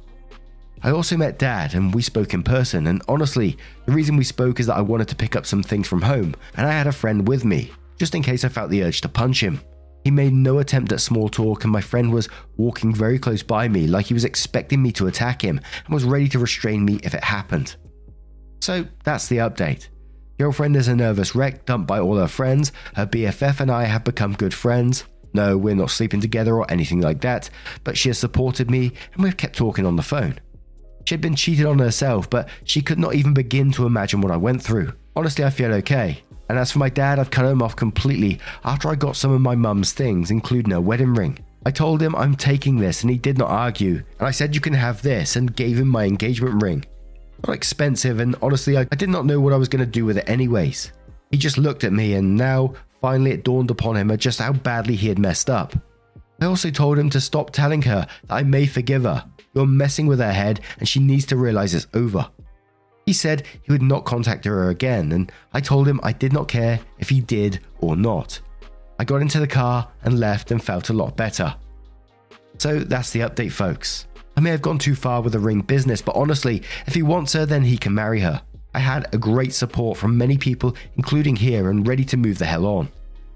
I 0.81 0.91
also 0.91 1.17
met 1.17 1.39
dad 1.39 1.73
and 1.73 1.93
we 1.93 2.01
spoke 2.01 2.33
in 2.33 2.41
person, 2.41 2.87
and 2.87 3.01
honestly, 3.09 3.57
the 3.85 3.91
reason 3.91 4.15
we 4.15 4.23
spoke 4.23 4.61
is 4.61 4.67
that 4.67 4.77
I 4.77 4.81
wanted 4.81 5.09
to 5.09 5.15
pick 5.15 5.35
up 5.35 5.45
some 5.45 5.61
things 5.61 5.89
from 5.89 6.01
home 6.01 6.35
and 6.55 6.65
I 6.65 6.71
had 6.71 6.87
a 6.87 6.93
friend 6.93 7.27
with 7.27 7.43
me, 7.43 7.71
just 7.97 8.15
in 8.15 8.23
case 8.23 8.45
I 8.45 8.49
felt 8.49 8.69
the 8.69 8.83
urge 8.83 9.01
to 9.01 9.09
punch 9.09 9.43
him. 9.43 9.59
He 10.03 10.11
made 10.11 10.33
no 10.33 10.59
attempt 10.59 10.91
at 10.91 11.01
small 11.01 11.29
talk, 11.29 11.63
and 11.63 11.73
my 11.73 11.81
friend 11.81 12.11
was 12.11 12.29
walking 12.57 12.93
very 12.93 13.19
close 13.19 13.43
by 13.43 13.67
me, 13.67 13.87
like 13.87 14.07
he 14.07 14.13
was 14.13 14.25
expecting 14.25 14.81
me 14.81 14.91
to 14.93 15.07
attack 15.07 15.41
him 15.41 15.59
and 15.85 15.93
was 15.93 16.03
ready 16.03 16.27
to 16.29 16.39
restrain 16.39 16.85
me 16.85 16.99
if 17.03 17.13
it 17.13 17.23
happened. 17.23 17.75
So 18.61 18.85
that's 19.03 19.27
the 19.27 19.37
update. 19.37 19.89
Girlfriend 20.39 20.77
is 20.77 20.87
a 20.87 20.95
nervous 20.95 21.35
wreck 21.35 21.65
dumped 21.65 21.87
by 21.87 21.99
all 21.99 22.15
her 22.15 22.27
friends. 22.27 22.71
Her 22.95 23.05
BFF 23.05 23.59
and 23.59 23.69
I 23.69 23.83
have 23.83 24.05
become 24.05 24.33
good 24.33 24.53
friends. 24.53 25.03
No, 25.33 25.57
we're 25.57 25.75
not 25.75 25.91
sleeping 25.91 26.21
together 26.21 26.55
or 26.55 26.71
anything 26.71 27.01
like 27.01 27.21
that, 27.21 27.49
but 27.83 27.97
she 27.97 28.09
has 28.09 28.17
supported 28.17 28.71
me 28.71 28.93
and 29.13 29.23
we've 29.23 29.37
kept 29.37 29.57
talking 29.57 29.85
on 29.85 29.95
the 29.95 30.01
phone. 30.01 30.39
She 31.05 31.13
had 31.13 31.21
been 31.21 31.35
cheated 31.35 31.65
on 31.65 31.79
herself, 31.79 32.29
but 32.29 32.49
she 32.63 32.81
could 32.81 32.99
not 32.99 33.15
even 33.15 33.33
begin 33.33 33.71
to 33.73 33.85
imagine 33.85 34.21
what 34.21 34.31
I 34.31 34.37
went 34.37 34.61
through. 34.61 34.93
Honestly, 35.15 35.43
I 35.43 35.49
feel 35.49 35.73
okay. 35.73 36.23
And 36.49 36.57
as 36.57 36.71
for 36.71 36.79
my 36.79 36.89
dad, 36.89 37.19
I've 37.19 37.31
cut 37.31 37.45
him 37.45 37.61
off 37.61 37.75
completely 37.75 38.39
after 38.65 38.89
I 38.89 38.95
got 38.95 39.15
some 39.15 39.31
of 39.31 39.39
my 39.39 39.55
mum's 39.55 39.93
things, 39.93 40.31
including 40.31 40.71
her 40.71 40.81
wedding 40.81 41.13
ring. 41.13 41.37
I 41.65 41.71
told 41.71 42.01
him 42.01 42.15
I'm 42.15 42.35
taking 42.35 42.77
this 42.77 43.01
and 43.01 43.11
he 43.11 43.17
did 43.17 43.37
not 43.37 43.49
argue, 43.49 44.01
and 44.17 44.27
I 44.27 44.31
said 44.31 44.55
you 44.55 44.61
can 44.61 44.73
have 44.73 45.01
this 45.01 45.35
and 45.35 45.55
gave 45.55 45.77
him 45.79 45.87
my 45.87 46.05
engagement 46.05 46.61
ring. 46.63 46.85
Not 47.45 47.55
expensive, 47.55 48.19
and 48.19 48.35
honestly, 48.41 48.77
I, 48.77 48.81
I 48.91 48.95
did 48.95 49.09
not 49.09 49.25
know 49.25 49.39
what 49.39 49.53
I 49.53 49.57
was 49.57 49.69
going 49.69 49.85
to 49.85 49.91
do 49.91 50.05
with 50.05 50.17
it 50.17 50.29
anyways. 50.29 50.91
He 51.31 51.37
just 51.37 51.57
looked 51.57 51.83
at 51.83 51.93
me, 51.93 52.15
and 52.15 52.35
now 52.35 52.73
finally 53.01 53.31
it 53.31 53.43
dawned 53.43 53.71
upon 53.71 53.95
him 53.95 54.15
just 54.17 54.39
how 54.39 54.53
badly 54.53 54.95
he 54.95 55.07
had 55.07 55.19
messed 55.19 55.49
up. 55.49 55.75
I 56.41 56.45
also 56.45 56.71
told 56.71 56.97
him 56.97 57.09
to 57.11 57.21
stop 57.21 57.51
telling 57.51 57.81
her 57.83 58.07
that 58.27 58.33
I 58.33 58.43
may 58.43 58.65
forgive 58.65 59.03
her. 59.03 59.25
You're 59.53 59.67
messing 59.67 60.07
with 60.07 60.19
her 60.19 60.31
head, 60.31 60.61
and 60.79 60.87
she 60.87 60.99
needs 60.99 61.25
to 61.27 61.37
realize 61.37 61.73
it's 61.73 61.87
over. 61.93 62.29
He 63.09 63.13
said 63.13 63.47
he 63.63 63.71
would 63.71 63.81
not 63.81 64.05
contact 64.05 64.45
her 64.45 64.69
again, 64.69 65.13
and 65.13 65.31
I 65.51 65.61
told 65.61 65.87
him 65.87 65.99
I 66.03 66.11
did 66.11 66.31
not 66.31 66.47
care 66.47 66.79
if 66.99 67.09
he 67.09 67.21
did 67.21 67.59
or 67.79 67.95
not. 67.95 68.39
I 68.99 69.03
got 69.03 69.23
into 69.23 69.39
the 69.39 69.47
car 69.47 69.87
and 70.03 70.19
left 70.19 70.51
and 70.51 70.63
felt 70.63 70.91
a 70.91 70.93
lot 70.93 71.17
better. 71.17 71.55
So 72.59 72.77
that's 72.77 73.09
the 73.09 73.21
update, 73.21 73.51
folks. 73.51 74.05
I 74.37 74.41
may 74.41 74.51
have 74.51 74.61
gone 74.61 74.77
too 74.77 74.93
far 74.93 75.23
with 75.23 75.33
the 75.33 75.39
ring 75.39 75.61
business, 75.61 76.03
but 76.03 76.15
honestly, 76.15 76.61
if 76.85 76.93
he 76.93 77.01
wants 77.01 77.33
her, 77.33 77.47
then 77.47 77.63
he 77.63 77.79
can 77.79 77.95
marry 77.95 78.19
her. 78.19 78.43
I 78.75 78.79
had 78.79 79.11
a 79.11 79.17
great 79.17 79.55
support 79.55 79.97
from 79.97 80.15
many 80.15 80.37
people, 80.37 80.75
including 80.95 81.35
here, 81.35 81.71
and 81.71 81.87
ready 81.87 82.05
to 82.05 82.15
move 82.15 82.37
the 82.37 82.45
hell 82.45 82.67
on. 82.67 82.89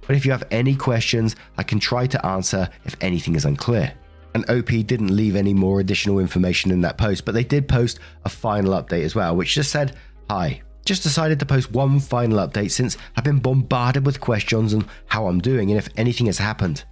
But 0.06 0.16
if 0.16 0.24
you 0.24 0.32
have 0.34 0.48
any 0.52 0.76
questions, 0.76 1.36
I 1.58 1.64
can 1.64 1.80
try 1.80 2.06
to 2.06 2.24
answer 2.24 2.70
if 2.86 2.96
anything 3.02 3.34
is 3.34 3.46
unclear 3.46 3.94
and 4.34 4.50
OP 4.50 4.68
didn't 4.88 5.16
leave 5.16 5.36
any 5.36 5.54
more 5.54 5.80
additional 5.80 6.20
information 6.20 6.72
in 6.72 6.82
that 6.82 6.98
post, 6.98 7.26
but 7.26 7.34
they 7.34 7.44
did 7.44 7.68
post 7.68 8.00
a 8.26 8.30
final 8.30 8.74
update 8.74 9.04
as 9.04 9.16
well, 9.16 9.36
which 9.36 9.54
just 9.54 9.72
said, 9.72 9.96
Hi. 10.30 10.62
Just 10.86 11.04
decided 11.04 11.40
to 11.40 11.46
post 11.46 11.72
one 11.72 12.00
final 12.00 12.46
update 12.46 12.72
since 12.72 12.98
I've 13.16 13.24
been 13.24 13.40
bombarded 13.40 14.06
with 14.06 14.20
questions 14.20 14.74
on 14.74 14.86
how 15.06 15.28
I'm 15.28 15.40
doing 15.40 15.70
and 15.70 15.78
if 15.78 15.88
anything 15.96 16.26
has 16.26 16.38
happened. 16.38 16.84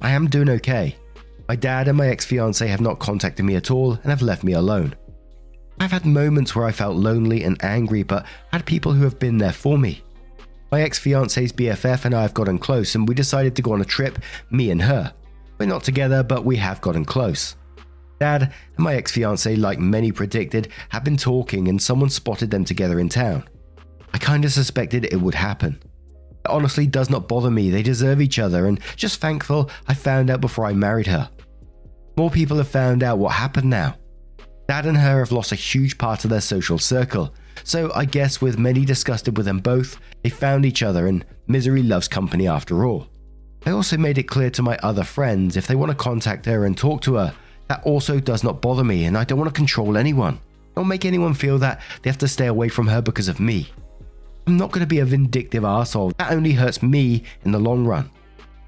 I 0.00 0.10
am 0.10 0.28
doing 0.28 0.48
okay. 0.50 0.96
My 1.48 1.56
dad 1.56 1.88
and 1.88 1.98
my 1.98 2.06
ex 2.06 2.24
fiance 2.24 2.64
have 2.64 2.80
not 2.80 3.00
contacted 3.00 3.44
me 3.44 3.56
at 3.56 3.72
all 3.72 3.94
and 3.94 4.04
have 4.06 4.22
left 4.22 4.44
me 4.44 4.52
alone. 4.52 4.94
I've 5.80 5.90
had 5.90 6.06
moments 6.06 6.54
where 6.54 6.66
I 6.66 6.72
felt 6.72 6.94
lonely 6.94 7.42
and 7.42 7.62
angry, 7.64 8.04
but 8.04 8.24
had 8.52 8.66
people 8.66 8.92
who 8.92 9.02
have 9.02 9.18
been 9.18 9.38
there 9.38 9.52
for 9.52 9.76
me. 9.76 10.02
My 10.70 10.82
ex 10.82 10.98
fiance's 10.98 11.52
BFF 11.52 12.04
and 12.04 12.14
I 12.14 12.22
have 12.22 12.34
gotten 12.34 12.58
close, 12.58 12.94
and 12.94 13.08
we 13.08 13.14
decided 13.16 13.56
to 13.56 13.62
go 13.62 13.72
on 13.72 13.80
a 13.80 13.84
trip, 13.84 14.18
me 14.50 14.70
and 14.70 14.82
her. 14.82 15.12
We're 15.60 15.66
not 15.66 15.84
together, 15.84 16.22
but 16.22 16.46
we 16.46 16.56
have 16.56 16.80
gotten 16.80 17.04
close. 17.04 17.54
Dad 18.18 18.44
and 18.44 18.78
my 18.78 18.94
ex 18.94 19.12
fiancee, 19.12 19.56
like 19.56 19.78
many 19.78 20.10
predicted, 20.10 20.68
had 20.88 21.04
been 21.04 21.18
talking 21.18 21.68
and 21.68 21.80
someone 21.80 22.08
spotted 22.08 22.50
them 22.50 22.64
together 22.64 22.98
in 22.98 23.10
town. 23.10 23.44
I 24.14 24.18
kinda 24.18 24.48
suspected 24.48 25.04
it 25.04 25.20
would 25.20 25.34
happen. 25.34 25.78
It 26.46 26.50
honestly 26.50 26.86
does 26.86 27.10
not 27.10 27.28
bother 27.28 27.50
me, 27.50 27.68
they 27.68 27.82
deserve 27.82 28.22
each 28.22 28.38
other, 28.38 28.64
and 28.66 28.80
just 28.96 29.20
thankful 29.20 29.68
I 29.86 29.92
found 29.92 30.30
out 30.30 30.40
before 30.40 30.64
I 30.64 30.72
married 30.72 31.08
her. 31.08 31.28
More 32.16 32.30
people 32.30 32.56
have 32.56 32.68
found 32.68 33.02
out 33.02 33.18
what 33.18 33.32
happened 33.32 33.68
now. 33.68 33.96
Dad 34.66 34.86
and 34.86 34.96
her 34.96 35.18
have 35.18 35.32
lost 35.32 35.52
a 35.52 35.56
huge 35.56 35.98
part 35.98 36.24
of 36.24 36.30
their 36.30 36.40
social 36.40 36.78
circle, 36.78 37.34
so 37.64 37.92
I 37.94 38.06
guess 38.06 38.40
with 38.40 38.58
many 38.58 38.86
disgusted 38.86 39.36
with 39.36 39.44
them 39.44 39.58
both, 39.58 39.98
they 40.22 40.30
found 40.30 40.64
each 40.64 40.82
other, 40.82 41.06
and 41.06 41.22
misery 41.48 41.82
loves 41.82 42.08
company 42.08 42.48
after 42.48 42.86
all. 42.86 43.09
I 43.66 43.70
also 43.70 43.96
made 43.96 44.18
it 44.18 44.24
clear 44.24 44.50
to 44.50 44.62
my 44.62 44.78
other 44.82 45.04
friends 45.04 45.56
if 45.56 45.66
they 45.66 45.74
want 45.74 45.90
to 45.90 45.96
contact 45.96 46.46
her 46.46 46.64
and 46.64 46.76
talk 46.76 47.02
to 47.02 47.14
her, 47.14 47.34
that 47.68 47.82
also 47.84 48.18
does 48.18 48.42
not 48.42 48.60
bother 48.60 48.84
me, 48.84 49.04
and 49.04 49.16
I 49.16 49.24
don't 49.24 49.38
want 49.38 49.52
to 49.52 49.56
control 49.56 49.96
anyone. 49.96 50.40
Or 50.76 50.84
make 50.84 51.04
anyone 51.04 51.34
feel 51.34 51.58
that 51.58 51.80
they 52.02 52.10
have 52.10 52.18
to 52.18 52.28
stay 52.28 52.46
away 52.46 52.68
from 52.68 52.86
her 52.88 53.02
because 53.02 53.28
of 53.28 53.38
me. 53.38 53.68
I'm 54.46 54.56
not 54.56 54.72
going 54.72 54.80
to 54.80 54.86
be 54.86 55.00
a 55.00 55.04
vindictive 55.04 55.64
asshole. 55.64 56.12
That 56.18 56.32
only 56.32 56.52
hurts 56.52 56.82
me 56.82 57.24
in 57.44 57.52
the 57.52 57.58
long 57.58 57.86
run. 57.86 58.10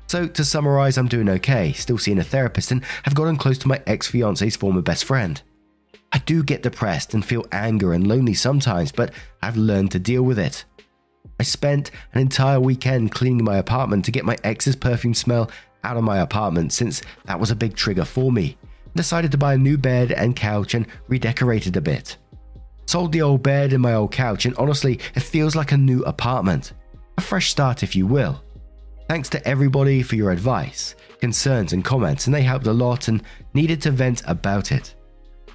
So, 0.07 0.29
to 0.29 0.45
summarize, 0.45 0.99
I'm 0.99 1.09
doing 1.09 1.29
okay, 1.31 1.73
still 1.73 1.97
seeing 1.97 2.19
a 2.19 2.25
therapist, 2.25 2.71
and 2.71 2.85
have 3.05 3.15
gotten 3.15 3.37
close 3.37 3.57
to 3.59 3.69
my 3.69 3.83
ex 3.87 4.09
fiance's 4.09 4.57
former 4.57 4.83
best 4.83 5.05
friend. 5.05 5.41
I 6.13 6.19
do 6.19 6.45
get 6.45 6.63
depressed 6.63 7.15
and 7.15 7.25
feel 7.25 7.47
anger 7.51 7.95
and 7.95 8.07
lonely 8.07 8.35
sometimes, 8.35 8.93
but 8.93 9.13
I've 9.43 9.57
learned 9.57 9.91
to 9.93 9.99
deal 9.99 10.23
with 10.23 10.39
it. 10.39 10.65
I 11.43 11.45
spent 11.45 11.91
an 12.15 12.21
entire 12.21 12.61
weekend 12.61 13.11
cleaning 13.11 13.45
my 13.45 13.57
apartment 13.57 14.05
to 14.05 14.13
get 14.13 14.25
my 14.25 14.39
ex's 14.45 14.77
perfume 14.77 15.13
smell 15.13 15.51
out 15.83 15.97
of 15.97 16.05
my 16.05 16.19
apartment 16.19 16.73
since 16.73 17.03
that 17.25 17.41
was 17.41 17.51
a 17.51 17.57
big 17.57 17.75
trigger 17.75 18.05
for 18.05 18.31
me 18.31 18.57
decided 18.95 19.33
to 19.33 19.39
buy 19.39 19.55
a 19.55 19.59
new 19.59 19.77
bed 19.77 20.13
and 20.13 20.37
couch 20.37 20.75
and 20.75 20.87
redecorated 21.09 21.77
a 21.77 21.81
bit. 21.81 22.17
Sold 22.87 23.11
the 23.11 23.23
old 23.23 23.43
bed 23.43 23.73
and 23.73 23.83
my 23.83 23.95
old 23.95 24.13
couch, 24.13 24.47
and 24.47 24.55
honestly, 24.57 25.01
it 25.17 25.25
feels 25.25 25.57
like 25.57 25.73
a 25.73 25.77
new 25.77 26.05
apartment. 26.05 26.75
A 27.19 27.21
fresh 27.21 27.51
start, 27.51 27.83
if 27.83 27.97
you 27.97 28.07
will. 28.07 28.41
Thanks 29.09 29.29
to 29.31 29.45
everybody 29.45 30.01
for 30.05 30.15
your 30.15 30.31
advice, 30.31 30.95
concerns, 31.19 31.73
and 31.73 31.85
comments, 31.85 32.27
and 32.27 32.35
they 32.35 32.43
helped 32.43 32.69
a 32.69 32.73
lot 32.73 33.09
and 33.09 33.21
needed 33.53 33.83
to 33.83 33.91
vent 33.91 34.23
about 34.29 34.71
it. 34.71 34.95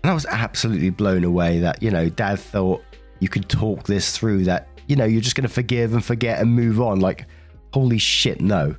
And 0.03 0.12
I 0.12 0.13
was 0.13 0.25
absolutely 0.25 0.89
blown 0.89 1.24
away 1.24 1.60
that, 1.60 1.82
you 1.82 1.91
know, 1.91 2.10
dad 2.10 2.39
thought 2.39 2.84
you 3.22 3.29
could 3.29 3.48
talk 3.48 3.84
this 3.84 4.17
through, 4.17 4.44
that, 4.44 4.67
you 4.88 4.96
know, 4.96 5.06
you're 5.06 5.22
just 5.22 5.36
going 5.36 5.48
to 5.48 5.53
forgive 5.53 5.94
and 5.94 6.03
forget 6.03 6.39
and 6.39 6.51
move 6.51 6.82
on. 6.82 7.00
Like, 7.00 7.25
holy 7.74 7.98
shit, 7.98 8.41
no. 8.41 8.75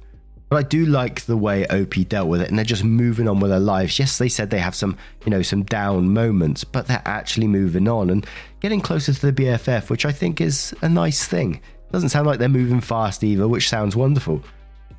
But 0.48 0.56
I 0.56 0.62
do 0.62 0.86
like 0.86 1.22
the 1.22 1.36
way 1.36 1.66
OP 1.66 1.94
dealt 2.08 2.28
with 2.28 2.40
it, 2.40 2.48
and 2.48 2.56
they're 2.56 2.64
just 2.64 2.84
moving 2.84 3.28
on 3.28 3.38
with 3.38 3.50
their 3.50 3.60
lives. 3.60 3.98
Yes, 3.98 4.16
they 4.16 4.30
said 4.30 4.48
they 4.48 4.58
have 4.58 4.74
some, 4.74 4.96
you 5.26 5.30
know, 5.30 5.42
some 5.42 5.62
down 5.62 6.12
moments, 6.14 6.64
but 6.64 6.86
they're 6.86 7.02
actually 7.04 7.46
moving 7.46 7.86
on 7.86 8.08
and 8.08 8.26
getting 8.60 8.80
closer 8.80 9.12
to 9.12 9.30
the 9.30 9.42
BFF, 9.44 9.90
which 9.90 10.06
I 10.06 10.12
think 10.12 10.40
is 10.40 10.74
a 10.80 10.88
nice 10.88 11.26
thing. 11.26 11.60
Doesn't 11.92 12.08
sound 12.08 12.26
like 12.26 12.38
they're 12.38 12.48
moving 12.48 12.80
fast 12.80 13.22
either, 13.22 13.46
which 13.46 13.68
sounds 13.68 13.94
wonderful. 13.94 14.42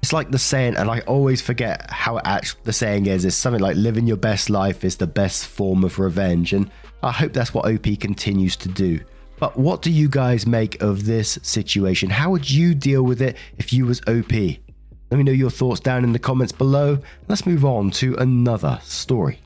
It's 0.04 0.14
like 0.14 0.30
the 0.30 0.40
saying, 0.40 0.78
and 0.78 0.90
I 0.90 1.00
always 1.02 1.42
forget 1.42 1.90
how 1.90 2.18
it 2.18 2.24
actually, 2.26 2.62
the 2.64 2.74
saying 2.74 3.08
is. 3.08 3.26
It's 3.26 3.36
something 3.36 3.62
like 3.62 3.76
living 3.76 4.06
your 4.06 4.18
best 4.18 4.50
life 4.52 4.86
is 4.86 4.98
the 4.98 5.08
best 5.08 5.48
form 5.48 5.84
of 5.84 5.98
revenge, 5.98 6.54
and 6.54 6.70
I 7.02 7.12
hope 7.12 7.34
that's 7.34 7.54
what 7.54 7.66
OP 7.66 8.00
continues 8.00 8.56
to 8.58 8.70
do. 8.70 9.00
But 9.40 9.58
what 9.58 9.82
do 9.82 9.92
you 9.92 10.10
guys 10.10 10.46
make 10.46 10.82
of 10.82 11.06
this 11.06 11.40
situation? 11.42 12.10
How 12.10 12.32
would 12.32 12.50
you 12.50 12.76
deal 12.76 13.04
with 13.04 13.22
it 13.22 13.38
if 13.58 13.72
you 13.72 13.86
was 13.86 14.02
OP? 14.02 14.32
Let 14.32 15.18
me 15.18 15.24
know 15.24 15.32
your 15.32 15.50
thoughts 15.50 15.80
down 15.80 16.04
in 16.04 16.14
the 16.14 16.20
comments 16.20 16.52
below. 16.52 17.00
Let's 17.28 17.46
move 17.46 17.66
on 17.66 17.92
to 17.92 18.16
another 18.16 18.80
story. 18.84 19.40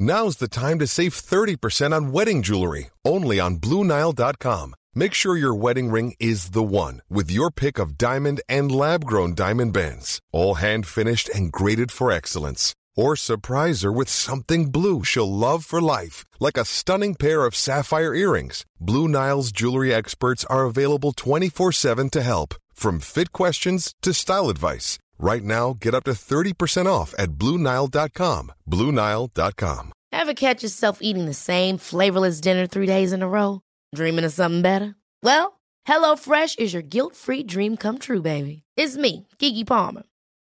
Now's 0.00 0.38
the 0.38 0.48
time 0.48 0.80
to 0.80 0.88
save 0.88 1.14
30% 1.14 1.92
on 1.94 2.10
wedding 2.10 2.42
jewelry, 2.42 2.90
only 3.04 3.38
on 3.38 3.58
BlueNile.com. 3.58 4.74
Make 4.96 5.14
sure 5.14 5.36
your 5.36 5.54
wedding 5.54 5.88
ring 5.90 6.14
is 6.18 6.50
the 6.50 6.62
one 6.62 7.00
with 7.08 7.30
your 7.30 7.50
pick 7.50 7.78
of 7.78 7.96
diamond 7.96 8.40
and 8.48 8.70
lab 8.70 9.04
grown 9.04 9.34
diamond 9.34 9.72
bands, 9.72 10.20
all 10.32 10.54
hand 10.54 10.86
finished 10.86 11.28
and 11.28 11.50
graded 11.50 11.92
for 11.92 12.10
excellence. 12.10 12.74
Or 12.96 13.16
surprise 13.16 13.82
her 13.82 13.92
with 13.92 14.08
something 14.08 14.70
blue 14.70 15.04
she'll 15.04 15.30
love 15.30 15.64
for 15.64 15.80
life, 15.80 16.24
like 16.38 16.56
a 16.56 16.64
stunning 16.64 17.14
pair 17.14 17.44
of 17.44 17.56
sapphire 17.56 18.14
earrings. 18.14 18.64
Blue 18.80 19.08
Nile's 19.08 19.50
jewelry 19.52 19.92
experts 19.92 20.44
are 20.46 20.64
available 20.64 21.12
24 21.12 21.72
7 21.72 22.10
to 22.10 22.22
help. 22.22 22.54
From 22.72 23.00
fit 23.00 23.32
questions 23.32 23.94
to 24.02 24.12
style 24.12 24.48
advice, 24.50 24.98
right 25.18 25.42
now 25.42 25.76
get 25.80 25.94
up 25.94 26.04
to 26.04 26.12
30% 26.12 26.86
off 26.86 27.14
at 27.18 27.30
BlueNile.com. 27.38 28.52
BlueNile.com. 28.68 29.92
Ever 30.12 30.34
catch 30.34 30.62
yourself 30.62 30.98
eating 31.00 31.26
the 31.26 31.34
same 31.34 31.78
flavorless 31.78 32.40
dinner 32.40 32.66
three 32.66 32.86
days 32.86 33.12
in 33.12 33.22
a 33.22 33.28
row? 33.28 33.60
Dreaming 33.94 34.24
of 34.24 34.32
something 34.32 34.62
better? 34.62 34.94
Well, 35.22 35.60
HelloFresh 35.88 36.58
is 36.58 36.72
your 36.72 36.82
guilt-free 36.82 37.44
dream 37.44 37.76
come 37.76 37.98
true, 37.98 38.22
baby. 38.22 38.62
It's 38.76 38.96
me, 38.96 39.26
Keke 39.38 39.66
Palmer. 39.66 40.04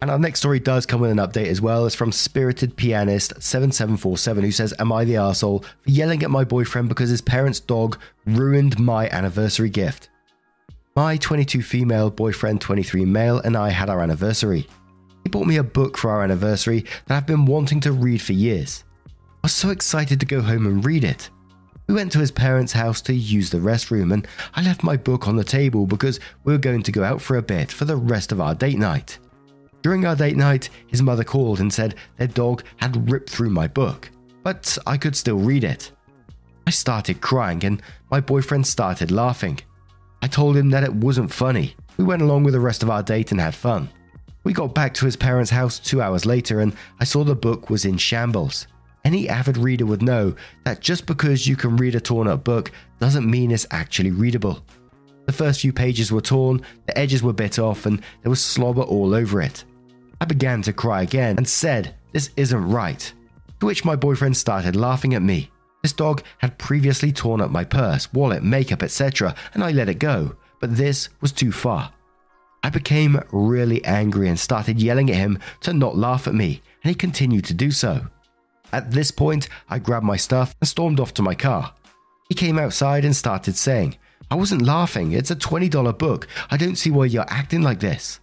And 0.00 0.10
our 0.10 0.18
next 0.18 0.40
story 0.40 0.60
does 0.60 0.86
come 0.86 1.02
with 1.02 1.10
an 1.10 1.18
update 1.18 1.48
as 1.48 1.60
well. 1.60 1.84
It's 1.84 1.94
from 1.94 2.10
Spirited 2.10 2.74
Pianist 2.76 3.34
7747, 3.42 4.44
who 4.44 4.50
says, 4.50 4.72
Am 4.78 4.92
I 4.92 5.04
the 5.04 5.14
arsehole 5.14 5.62
for 5.62 5.90
yelling 5.90 6.22
at 6.22 6.30
my 6.30 6.42
boyfriend 6.42 6.88
because 6.88 7.10
his 7.10 7.20
parents' 7.20 7.60
dog 7.60 7.98
ruined 8.24 8.78
my 8.78 9.10
anniversary 9.10 9.68
gift? 9.68 10.08
My 10.96 11.18
22 11.18 11.62
female 11.62 12.10
boyfriend, 12.10 12.62
23 12.62 13.04
male, 13.04 13.40
and 13.40 13.56
I 13.56 13.68
had 13.68 13.90
our 13.90 14.00
anniversary. 14.00 14.66
He 15.22 15.28
bought 15.28 15.46
me 15.46 15.58
a 15.58 15.62
book 15.62 15.98
for 15.98 16.10
our 16.10 16.24
anniversary 16.24 16.86
that 17.06 17.16
I've 17.16 17.26
been 17.26 17.44
wanting 17.44 17.80
to 17.80 17.92
read 17.92 18.22
for 18.22 18.32
years. 18.32 18.84
I 19.06 19.10
was 19.44 19.52
so 19.52 19.68
excited 19.68 20.18
to 20.20 20.26
go 20.26 20.40
home 20.40 20.66
and 20.66 20.84
read 20.84 21.04
it. 21.04 21.28
We 21.86 21.94
went 21.94 22.10
to 22.12 22.20
his 22.20 22.30
parents' 22.30 22.72
house 22.72 23.02
to 23.02 23.12
use 23.12 23.50
the 23.50 23.58
restroom, 23.58 24.14
and 24.14 24.26
I 24.54 24.62
left 24.62 24.82
my 24.82 24.96
book 24.96 25.28
on 25.28 25.36
the 25.36 25.44
table 25.44 25.86
because 25.86 26.20
we 26.44 26.52
were 26.52 26.58
going 26.58 26.82
to 26.84 26.92
go 26.92 27.04
out 27.04 27.20
for 27.20 27.36
a 27.36 27.42
bit 27.42 27.70
for 27.70 27.84
the 27.84 27.96
rest 27.96 28.32
of 28.32 28.40
our 28.40 28.54
date 28.54 28.78
night. 28.78 29.18
During 29.82 30.04
our 30.04 30.14
date 30.14 30.36
night, 30.36 30.68
his 30.88 31.02
mother 31.02 31.24
called 31.24 31.60
and 31.60 31.72
said 31.72 31.94
their 32.16 32.26
dog 32.26 32.62
had 32.76 33.10
ripped 33.10 33.30
through 33.30 33.50
my 33.50 33.66
book, 33.66 34.10
but 34.42 34.76
I 34.86 34.96
could 34.96 35.16
still 35.16 35.38
read 35.38 35.64
it. 35.64 35.90
I 36.66 36.70
started 36.70 37.20
crying 37.20 37.64
and 37.64 37.82
my 38.10 38.20
boyfriend 38.20 38.66
started 38.66 39.10
laughing. 39.10 39.58
I 40.22 40.26
told 40.26 40.56
him 40.56 40.70
that 40.70 40.84
it 40.84 40.94
wasn't 40.94 41.32
funny. 41.32 41.74
We 41.96 42.04
went 42.04 42.22
along 42.22 42.44
with 42.44 42.54
the 42.54 42.60
rest 42.60 42.82
of 42.82 42.90
our 42.90 43.02
date 43.02 43.32
and 43.32 43.40
had 43.40 43.54
fun. 43.54 43.88
We 44.44 44.52
got 44.52 44.74
back 44.74 44.94
to 44.94 45.06
his 45.06 45.16
parents' 45.16 45.50
house 45.50 45.78
two 45.78 46.02
hours 46.02 46.26
later 46.26 46.60
and 46.60 46.74
I 46.98 47.04
saw 47.04 47.24
the 47.24 47.34
book 47.34 47.70
was 47.70 47.84
in 47.84 47.96
shambles. 47.96 48.66
Any 49.04 49.28
avid 49.30 49.56
reader 49.56 49.86
would 49.86 50.02
know 50.02 50.34
that 50.64 50.80
just 50.80 51.06
because 51.06 51.46
you 51.46 51.56
can 51.56 51.76
read 51.76 51.94
a 51.94 52.00
torn 52.00 52.28
up 52.28 52.44
book 52.44 52.70
doesn't 52.98 53.30
mean 53.30 53.50
it's 53.50 53.66
actually 53.70 54.10
readable. 54.10 54.62
The 55.26 55.32
first 55.32 55.60
few 55.60 55.72
pages 55.72 56.12
were 56.12 56.20
torn, 56.20 56.62
the 56.86 56.98
edges 56.98 57.22
were 57.22 57.32
bit 57.32 57.58
off, 57.58 57.86
and 57.86 58.02
there 58.22 58.30
was 58.30 58.42
slobber 58.42 58.82
all 58.82 59.14
over 59.14 59.40
it. 59.40 59.64
I 60.20 60.26
began 60.26 60.62
to 60.62 60.72
cry 60.72 61.02
again 61.02 61.36
and 61.38 61.48
said, 61.48 61.94
This 62.12 62.30
isn't 62.36 62.70
right. 62.70 63.12
To 63.60 63.66
which 63.66 63.84
my 63.84 63.96
boyfriend 63.96 64.36
started 64.36 64.76
laughing 64.76 65.14
at 65.14 65.22
me. 65.22 65.50
This 65.82 65.92
dog 65.92 66.22
had 66.38 66.58
previously 66.58 67.10
torn 67.10 67.40
up 67.40 67.50
my 67.50 67.64
purse, 67.64 68.12
wallet, 68.12 68.42
makeup, 68.42 68.82
etc., 68.82 69.34
and 69.54 69.64
I 69.64 69.70
let 69.70 69.88
it 69.88 69.98
go, 69.98 70.36
but 70.60 70.76
this 70.76 71.08
was 71.20 71.32
too 71.32 71.52
far. 71.52 71.92
I 72.62 72.68
became 72.68 73.22
really 73.32 73.82
angry 73.84 74.28
and 74.28 74.38
started 74.38 74.82
yelling 74.82 75.10
at 75.10 75.16
him 75.16 75.38
to 75.60 75.72
not 75.72 75.96
laugh 75.96 76.26
at 76.28 76.34
me, 76.34 76.62
and 76.82 76.90
he 76.90 76.94
continued 76.94 77.46
to 77.46 77.54
do 77.54 77.70
so. 77.70 78.06
At 78.72 78.90
this 78.90 79.10
point, 79.10 79.48
I 79.68 79.78
grabbed 79.78 80.04
my 80.04 80.16
stuff 80.16 80.54
and 80.60 80.68
stormed 80.68 81.00
off 81.00 81.14
to 81.14 81.22
my 81.22 81.34
car. 81.34 81.72
He 82.28 82.34
came 82.34 82.58
outside 82.58 83.04
and 83.04 83.16
started 83.16 83.56
saying, 83.56 83.96
I 84.30 84.36
wasn't 84.36 84.62
laughing, 84.62 85.12
it's 85.12 85.30
a 85.30 85.36
$20 85.36 85.98
book. 85.98 86.28
I 86.50 86.56
don't 86.56 86.76
see 86.76 86.90
why 86.90 87.06
you're 87.06 87.24
acting 87.28 87.62
like 87.62 87.80
this. 87.80 88.19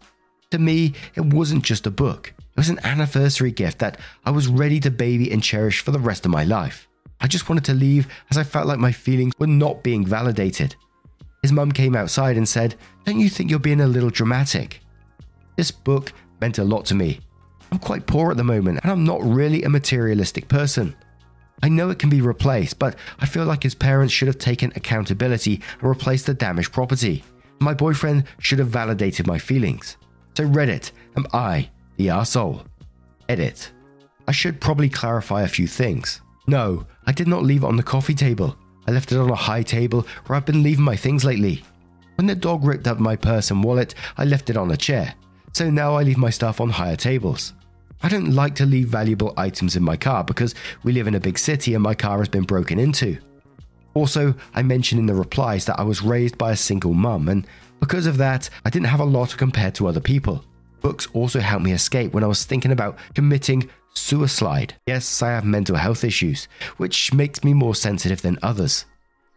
To 0.51 0.59
me, 0.59 0.93
it 1.15 1.25
wasn't 1.25 1.65
just 1.65 1.87
a 1.87 1.91
book, 1.91 2.33
it 2.37 2.57
was 2.57 2.69
an 2.69 2.79
anniversary 2.85 3.51
gift 3.51 3.79
that 3.79 3.99
I 4.25 4.31
was 4.31 4.47
ready 4.47 4.79
to 4.79 4.89
baby 4.89 5.29
and 5.29 5.43
cherish 5.43 5.81
for 5.81 5.91
the 5.91 5.99
rest 5.99 6.25
of 6.25 6.31
my 6.31 6.45
life. 6.45 6.87
I 7.19 7.27
just 7.27 7.49
wanted 7.49 7.65
to 7.65 7.73
leave 7.73 8.07
as 8.31 8.37
I 8.37 8.43
felt 8.43 8.65
like 8.65 8.79
my 8.79 8.93
feelings 8.93 9.33
were 9.39 9.47
not 9.47 9.83
being 9.83 10.05
validated. 10.05 10.75
His 11.41 11.51
mum 11.51 11.73
came 11.73 11.97
outside 11.97 12.37
and 12.37 12.47
said, 12.47 12.75
Don't 13.03 13.19
you 13.19 13.29
think 13.29 13.49
you're 13.49 13.59
being 13.59 13.81
a 13.81 13.87
little 13.87 14.09
dramatic? 14.09 14.79
This 15.57 15.69
book 15.69 16.13
meant 16.39 16.59
a 16.59 16.63
lot 16.63 16.85
to 16.85 16.95
me. 16.95 17.19
I'm 17.69 17.79
quite 17.79 18.07
poor 18.07 18.31
at 18.31 18.37
the 18.37 18.43
moment 18.45 18.79
and 18.83 18.91
I'm 18.91 19.03
not 19.03 19.21
really 19.21 19.63
a 19.63 19.69
materialistic 19.69 20.47
person. 20.47 20.95
I 21.61 21.67
know 21.67 21.89
it 21.89 21.99
can 21.99 22.09
be 22.09 22.21
replaced, 22.21 22.79
but 22.79 22.95
I 23.19 23.25
feel 23.25 23.43
like 23.43 23.63
his 23.63 23.75
parents 23.75 24.13
should 24.13 24.27
have 24.27 24.37
taken 24.37 24.71
accountability 24.75 25.61
and 25.81 25.89
replaced 25.89 26.27
the 26.27 26.33
damaged 26.33 26.71
property. 26.71 27.25
My 27.59 27.73
boyfriend 27.73 28.23
should 28.39 28.59
have 28.59 28.69
validated 28.69 29.27
my 29.27 29.39
feelings. 29.39 29.97
So, 30.37 30.45
Reddit, 30.45 30.91
am 31.15 31.25
I 31.33 31.67
the 31.95 32.09
arsehole? 32.09 32.63
Edit. 33.27 33.71
I 34.27 34.31
should 34.31 34.61
probably 34.61 34.87
clarify 34.87 35.41
a 35.41 35.47
few 35.47 35.65
things. 35.65 36.21
No, 36.45 36.85
I 37.07 37.11
did 37.11 37.27
not 37.27 37.41
leave 37.41 37.63
it 37.63 37.65
on 37.65 37.75
the 37.75 37.81
coffee 37.81 38.13
table. 38.13 38.55
I 38.87 38.91
left 38.91 39.11
it 39.11 39.17
on 39.17 39.31
a 39.31 39.35
high 39.35 39.63
table 39.63 40.05
where 40.27 40.37
I've 40.37 40.45
been 40.45 40.61
leaving 40.61 40.85
my 40.85 40.95
things 40.95 41.25
lately. 41.25 41.63
When 42.17 42.27
the 42.27 42.35
dog 42.35 42.63
ripped 42.63 42.85
up 42.85 42.99
my 42.99 43.15
purse 43.15 43.49
and 43.49 43.63
wallet, 43.63 43.95
I 44.15 44.25
left 44.25 44.51
it 44.51 44.57
on 44.57 44.69
a 44.69 44.77
chair. 44.77 45.15
So 45.53 45.71
now 45.71 45.95
I 45.95 46.03
leave 46.03 46.19
my 46.19 46.29
stuff 46.29 46.61
on 46.61 46.69
higher 46.69 46.95
tables. 46.95 47.53
I 48.03 48.07
don't 48.07 48.35
like 48.35 48.53
to 48.57 48.65
leave 48.67 48.89
valuable 48.89 49.33
items 49.37 49.75
in 49.75 49.81
my 49.81 49.97
car 49.97 50.23
because 50.23 50.53
we 50.83 50.93
live 50.93 51.07
in 51.07 51.15
a 51.15 51.19
big 51.19 51.39
city 51.39 51.73
and 51.73 51.81
my 51.81 51.95
car 51.95 52.19
has 52.19 52.29
been 52.29 52.43
broken 52.43 52.77
into. 52.77 53.17
Also, 53.97 54.35
I 54.53 54.61
mentioned 54.61 54.99
in 54.99 55.07
the 55.07 55.15
replies 55.15 55.65
that 55.65 55.79
I 55.79 55.83
was 55.83 56.03
raised 56.03 56.37
by 56.37 56.51
a 56.51 56.55
single 56.55 56.93
mum, 56.93 57.29
and 57.29 57.47
because 57.79 58.05
of 58.05 58.17
that, 58.17 58.47
I 58.63 58.69
didn't 58.69 58.89
have 58.89 58.99
a 58.99 59.03
lot 59.03 59.35
compared 59.35 59.73
to 59.73 59.87
other 59.87 59.99
people. 59.99 60.45
Books 60.81 61.07
also 61.13 61.39
helped 61.39 61.65
me 61.65 61.71
escape 61.71 62.13
when 62.13 62.23
I 62.23 62.27
was 62.27 62.45
thinking 62.45 62.71
about 62.71 62.99
committing 63.15 63.67
suicide. 63.95 64.75
Yes, 64.85 65.23
I 65.23 65.29
have 65.29 65.45
mental 65.45 65.77
health 65.77 66.03
issues, 66.03 66.47
which 66.77 67.11
makes 67.11 67.43
me 67.43 67.55
more 67.55 67.73
sensitive 67.73 68.21
than 68.21 68.37
others. 68.43 68.85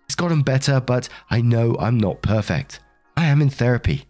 It's 0.05 0.14
gotten 0.14 0.43
better, 0.43 0.79
but 0.79 1.09
I 1.31 1.40
know 1.40 1.75
I'm 1.81 1.97
not 1.97 2.21
perfect. 2.21 2.81
I 3.17 3.29
am 3.29 3.40
in 3.40 3.49
therapy. 3.49 4.05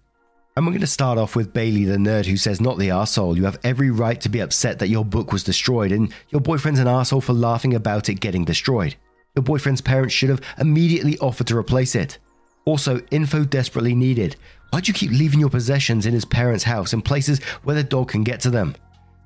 And 0.56 0.66
we're 0.66 0.72
going 0.72 0.80
to 0.80 0.88
start 0.88 1.16
off 1.16 1.36
with 1.36 1.52
Bailey 1.52 1.84
the 1.84 1.96
nerd 1.96 2.26
who 2.26 2.36
says, 2.36 2.60
Not 2.60 2.76
the 2.76 2.88
arsehole. 2.88 3.36
You 3.36 3.44
have 3.44 3.60
every 3.62 3.92
right 3.92 4.20
to 4.22 4.28
be 4.28 4.40
upset 4.40 4.80
that 4.80 4.88
your 4.88 5.04
book 5.04 5.32
was 5.32 5.44
destroyed, 5.44 5.92
and 5.92 6.12
your 6.30 6.40
boyfriend's 6.40 6.80
an 6.80 6.88
arsehole 6.88 7.22
for 7.22 7.34
laughing 7.34 7.72
about 7.72 8.08
it 8.08 8.14
getting 8.18 8.44
destroyed. 8.44 8.96
Your 9.34 9.42
boyfriend's 9.42 9.80
parents 9.80 10.14
should 10.14 10.30
have 10.30 10.42
immediately 10.58 11.18
offered 11.18 11.46
to 11.48 11.56
replace 11.56 11.94
it. 11.94 12.18
Also, 12.64 13.00
info 13.10 13.44
desperately 13.44 13.94
needed. 13.94 14.36
Why'd 14.70 14.88
you 14.88 14.94
keep 14.94 15.10
leaving 15.10 15.40
your 15.40 15.50
possessions 15.50 16.06
in 16.06 16.12
his 16.12 16.24
parents' 16.24 16.64
house 16.64 16.92
in 16.92 17.02
places 17.02 17.42
where 17.62 17.76
the 17.76 17.82
dog 17.82 18.08
can 18.08 18.24
get 18.24 18.40
to 18.40 18.50
them? 18.50 18.74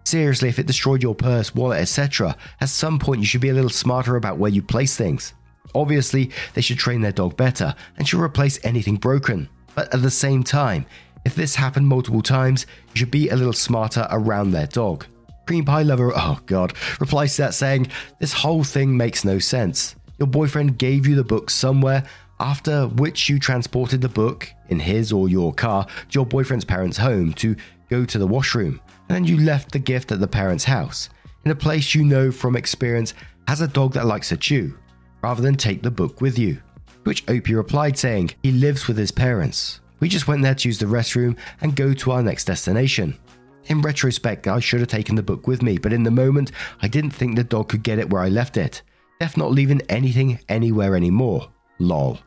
Seriously, 0.04 0.49
if 0.49 0.58
it 0.58 0.66
destroyed 0.66 1.02
your 1.02 1.14
purse, 1.14 1.54
wallet, 1.54 1.80
etc., 1.80 2.37
at 2.61 2.68
some 2.68 2.99
point 2.99 3.20
you 3.20 3.26
should 3.26 3.40
be 3.40 3.49
a 3.49 3.54
little 3.54 3.70
smarter 3.70 4.16
about 4.16 4.38
where 4.38 4.50
you 4.50 4.62
place 4.62 4.96
things. 4.96 5.32
Obviously, 5.75 6.30
they 6.52 6.61
should 6.61 6.78
train 6.78 7.00
their 7.00 7.12
dog 7.12 7.37
better 7.37 7.75
and 7.96 8.06
should 8.06 8.20
replace 8.20 8.61
anything 8.62 8.96
broken. 8.96 9.49
But 9.75 9.92
at 9.92 10.02
the 10.02 10.11
same 10.11 10.44
time, 10.44 10.87
if 11.25 11.34
this 11.34 11.56
happened 11.56 11.88
multiple 11.88 12.23
times, 12.23 12.66
you 12.92 12.99
should 12.99 13.11
be 13.11 13.30
a 13.30 13.37
little 13.37 13.54
smarter 13.54 14.06
around 14.11 14.50
their 14.50 14.66
dog. 14.66 15.06
Cream 15.46 15.64
Pie 15.64 15.82
Lover, 15.82 16.12
oh 16.16 16.40
god, 16.46 16.74
replies 17.00 17.36
to 17.36 17.42
that 17.42 17.54
saying, 17.54 17.88
This 18.20 18.32
whole 18.32 18.64
thing 18.64 18.96
makes 18.96 19.24
no 19.24 19.38
sense. 19.38 19.96
Your 20.18 20.28
boyfriend 20.28 20.78
gave 20.78 21.06
you 21.06 21.16
the 21.16 21.24
book 21.24 21.50
somewhere, 21.50 22.04
after 22.40 22.86
which 22.86 23.28
you 23.28 23.38
transported 23.38 24.00
the 24.00 24.08
book 24.08 24.48
in 24.68 24.80
his 24.80 25.12
or 25.12 25.28
your 25.28 25.52
car 25.52 25.86
to 25.86 25.90
your 26.10 26.26
boyfriend's 26.26 26.64
parents' 26.64 26.98
home 26.98 27.32
to 27.34 27.56
go 27.90 28.04
to 28.04 28.18
the 28.18 28.26
washroom, 28.26 28.80
and 29.08 29.16
then 29.16 29.24
you 29.24 29.38
left 29.38 29.72
the 29.72 29.78
gift 29.78 30.12
at 30.12 30.20
the 30.20 30.28
parents' 30.28 30.64
house, 30.64 31.08
in 31.44 31.50
a 31.50 31.54
place 31.54 31.94
you 31.94 32.04
know 32.04 32.30
from 32.30 32.56
experience 32.56 33.14
has 33.48 33.60
a 33.60 33.68
dog 33.68 33.92
that 33.92 34.06
likes 34.06 34.30
to 34.30 34.36
chew, 34.36 34.76
rather 35.22 35.42
than 35.42 35.56
take 35.56 35.82
the 35.82 35.90
book 35.90 36.20
with 36.20 36.38
you. 36.38 36.60
Which 37.04 37.28
OP 37.28 37.48
replied 37.48 37.98
saying, 37.98 38.30
He 38.42 38.50
lives 38.50 38.88
with 38.88 38.96
his 38.96 39.10
parents. 39.10 39.80
We 40.00 40.08
just 40.08 40.26
went 40.26 40.42
there 40.42 40.54
to 40.54 40.68
use 40.68 40.78
the 40.78 40.86
restroom 40.86 41.36
and 41.60 41.76
go 41.76 41.92
to 41.94 42.12
our 42.12 42.22
next 42.22 42.44
destination. 42.44 43.18
In 43.66 43.80
retrospect, 43.80 44.47
I 44.47 44.61
should 44.61 44.80
have 44.80 44.88
taken 44.88 45.16
the 45.16 45.23
book 45.23 45.47
with 45.47 45.62
me, 45.62 45.78
but 45.78 45.92
in 45.92 46.02
the 46.02 46.11
moment, 46.11 46.52
I 46.83 46.88
didn't 46.88 47.12
think 47.12 47.37
the 47.37 47.44
dog 47.44 47.68
could 47.68 47.83
get 47.83 47.99
it 47.99 48.11
where 48.11 48.23
I 48.23 48.28
left 48.28 48.56
it. 48.56 48.83
Def 49.21 49.37
not 49.37 49.52
leaving 49.52 49.80
anything 49.88 50.38
anywhere 50.49 50.94
anymore. 50.94 51.49
Lol. 51.78 52.18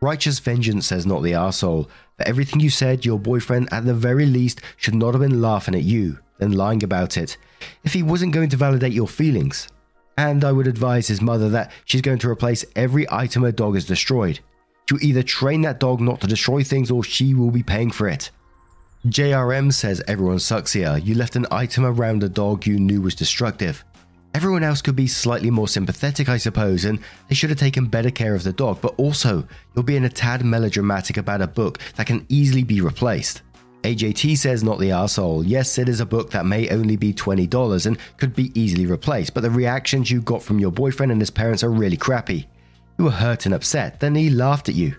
Righteous 0.00 0.38
Vengeance 0.38 0.86
says 0.86 1.04
not 1.04 1.22
the 1.22 1.32
arsehole. 1.32 1.88
For 2.16 2.26
everything 2.26 2.60
you 2.60 2.70
said, 2.70 3.04
your 3.04 3.18
boyfriend 3.18 3.68
at 3.72 3.84
the 3.84 3.94
very 3.94 4.26
least 4.26 4.60
should 4.76 4.94
not 4.94 5.14
have 5.14 5.20
been 5.20 5.42
laughing 5.42 5.74
at 5.74 5.82
you, 5.82 6.18
then 6.38 6.52
lying 6.52 6.84
about 6.84 7.16
it. 7.16 7.36
If 7.82 7.92
he 7.92 8.02
wasn't 8.02 8.32
going 8.32 8.48
to 8.50 8.56
validate 8.56 8.92
your 8.92 9.08
feelings. 9.08 9.68
And 10.16 10.44
I 10.44 10.52
would 10.52 10.66
advise 10.66 11.08
his 11.08 11.20
mother 11.20 11.48
that 11.50 11.72
she's 11.84 12.00
going 12.02 12.18
to 12.18 12.30
replace 12.30 12.64
every 12.76 13.10
item 13.10 13.42
her 13.42 13.52
dog 13.52 13.74
has 13.74 13.86
destroyed. 13.86 14.40
She'll 14.88 15.02
either 15.02 15.22
train 15.22 15.62
that 15.62 15.80
dog 15.80 16.00
not 16.00 16.20
to 16.20 16.26
destroy 16.26 16.62
things 16.62 16.90
or 16.90 17.02
she 17.02 17.34
will 17.34 17.50
be 17.50 17.62
paying 17.62 17.90
for 17.90 18.08
it. 18.08 18.30
JRM 19.06 19.72
says 19.72 20.02
everyone 20.06 20.38
sucks 20.38 20.74
here. 20.74 20.98
You 20.98 21.14
left 21.14 21.34
an 21.34 21.46
item 21.50 21.86
around 21.86 22.22
a 22.22 22.28
dog 22.28 22.66
you 22.66 22.78
knew 22.78 23.00
was 23.00 23.14
destructive. 23.14 23.82
Everyone 24.34 24.62
else 24.62 24.82
could 24.82 24.94
be 24.94 25.06
slightly 25.06 25.50
more 25.50 25.68
sympathetic, 25.68 26.28
I 26.28 26.36
suppose, 26.36 26.84
and 26.84 26.98
they 27.26 27.34
should 27.34 27.48
have 27.48 27.58
taken 27.58 27.86
better 27.86 28.10
care 28.10 28.34
of 28.34 28.42
the 28.42 28.52
dog, 28.52 28.82
but 28.82 28.94
also, 28.98 29.48
you're 29.74 29.84
being 29.84 30.04
a 30.04 30.10
tad 30.10 30.44
melodramatic 30.44 31.16
about 31.16 31.40
a 31.40 31.46
book 31.46 31.78
that 31.96 32.06
can 32.06 32.26
easily 32.28 32.62
be 32.62 32.82
replaced. 32.82 33.40
AJT 33.84 34.36
says 34.36 34.62
not 34.62 34.78
the 34.78 34.90
arsehole. 34.90 35.44
Yes, 35.46 35.78
it 35.78 35.88
is 35.88 36.00
a 36.00 36.06
book 36.06 36.30
that 36.32 36.44
may 36.44 36.68
only 36.68 36.96
be 36.96 37.14
$20 37.14 37.86
and 37.86 37.96
could 38.18 38.34
be 38.36 38.52
easily 38.54 38.84
replaced, 38.84 39.32
but 39.32 39.40
the 39.40 39.50
reactions 39.50 40.10
you 40.10 40.20
got 40.20 40.42
from 40.42 40.58
your 40.58 40.72
boyfriend 40.72 41.10
and 41.10 41.22
his 41.22 41.30
parents 41.30 41.64
are 41.64 41.70
really 41.70 41.96
crappy. 41.96 42.46
You 42.98 43.06
were 43.06 43.10
hurt 43.10 43.46
and 43.46 43.54
upset, 43.54 43.98
then 43.98 44.14
he 44.14 44.28
laughed 44.28 44.68
at 44.68 44.74
you. 44.74 44.94